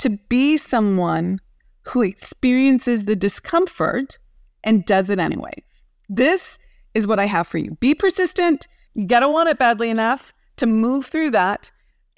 to 0.00 0.18
be 0.28 0.56
someone 0.56 1.38
who 1.82 2.02
experiences 2.02 3.04
the 3.04 3.14
discomfort 3.14 4.18
and 4.64 4.84
does 4.84 5.10
it 5.10 5.20
anyways? 5.20 5.84
This 6.08 6.58
is 6.92 7.06
what 7.06 7.20
I 7.20 7.26
have 7.26 7.46
for 7.46 7.58
you. 7.58 7.76
Be 7.78 7.94
persistent. 7.94 8.66
You 8.94 9.06
got 9.06 9.20
to 9.20 9.28
want 9.28 9.48
it 9.48 9.60
badly 9.60 9.90
enough 9.90 10.34
to 10.56 10.66
move 10.66 11.06
through 11.06 11.30
that 11.30 11.70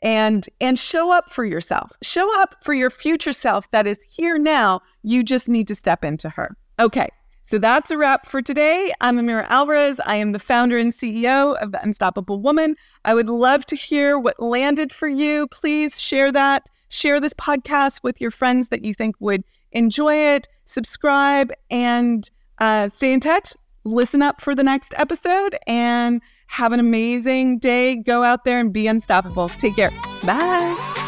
and 0.03 0.49
and 0.63 0.79
show 0.79 1.13
up 1.13 1.31
for 1.31 1.45
yourself. 1.45 1.93
Show 2.01 2.41
up 2.41 2.55
for 2.65 2.73
your 2.73 2.89
future 2.89 3.33
self 3.33 3.71
that 3.73 3.87
is 3.87 4.03
here 4.03 4.39
now. 4.39 4.81
You 5.03 5.25
just 5.25 5.51
need 5.51 5.69
to 5.69 5.75
step 5.75 6.03
into 6.03 6.31
her. 6.31 6.57
Okay. 6.81 7.11
So 7.47 7.59
that's 7.59 7.91
a 7.91 7.99
wrap 7.99 8.27
for 8.27 8.41
today. 8.41 8.93
I'm 9.01 9.19
Amira 9.19 9.47
Alvarez. 9.49 10.01
I 10.07 10.17
am 10.17 10.33
the 10.33 10.39
founder 10.39 10.79
and 10.79 10.93
CEO 10.93 11.57
of 11.61 11.73
The 11.73 11.83
Unstoppable 11.83 12.41
Woman. 12.41 12.75
I 13.05 13.15
would 13.15 13.29
love 13.29 13.67
to 13.67 13.77
hear 13.77 14.19
what 14.19 14.41
landed 14.41 14.93
for 14.93 15.09
you. 15.09 15.47
Please 15.49 16.01
share 16.01 16.33
that. 16.33 16.71
Share 16.89 17.21
this 17.21 17.35
podcast 17.35 18.03
with 18.03 18.21
your 18.21 18.31
friends 18.31 18.69
that 18.69 18.85
you 18.85 18.95
think 18.95 19.17
would 19.21 19.45
enjoy 19.73 20.15
it. 20.15 20.49
Subscribe 20.65 21.53
and 21.71 22.31
uh, 22.59 22.89
stay 22.89 23.13
in 23.13 23.21
touch. 23.21 23.53
Listen 23.85 24.23
up 24.23 24.41
for 24.41 24.55
the 24.55 24.63
next 24.63 24.95
episode 24.97 25.59
and 25.67 26.23
have 26.47 26.73
an 26.73 26.81
amazing 26.81 27.59
day. 27.59 27.97
Go 27.97 28.25
out 28.25 28.45
there 28.45 28.59
and 28.59 28.73
be 28.73 28.87
unstoppable. 28.87 29.51
Take 29.51 29.77
care. 29.77 29.91
Bye. 30.25 31.04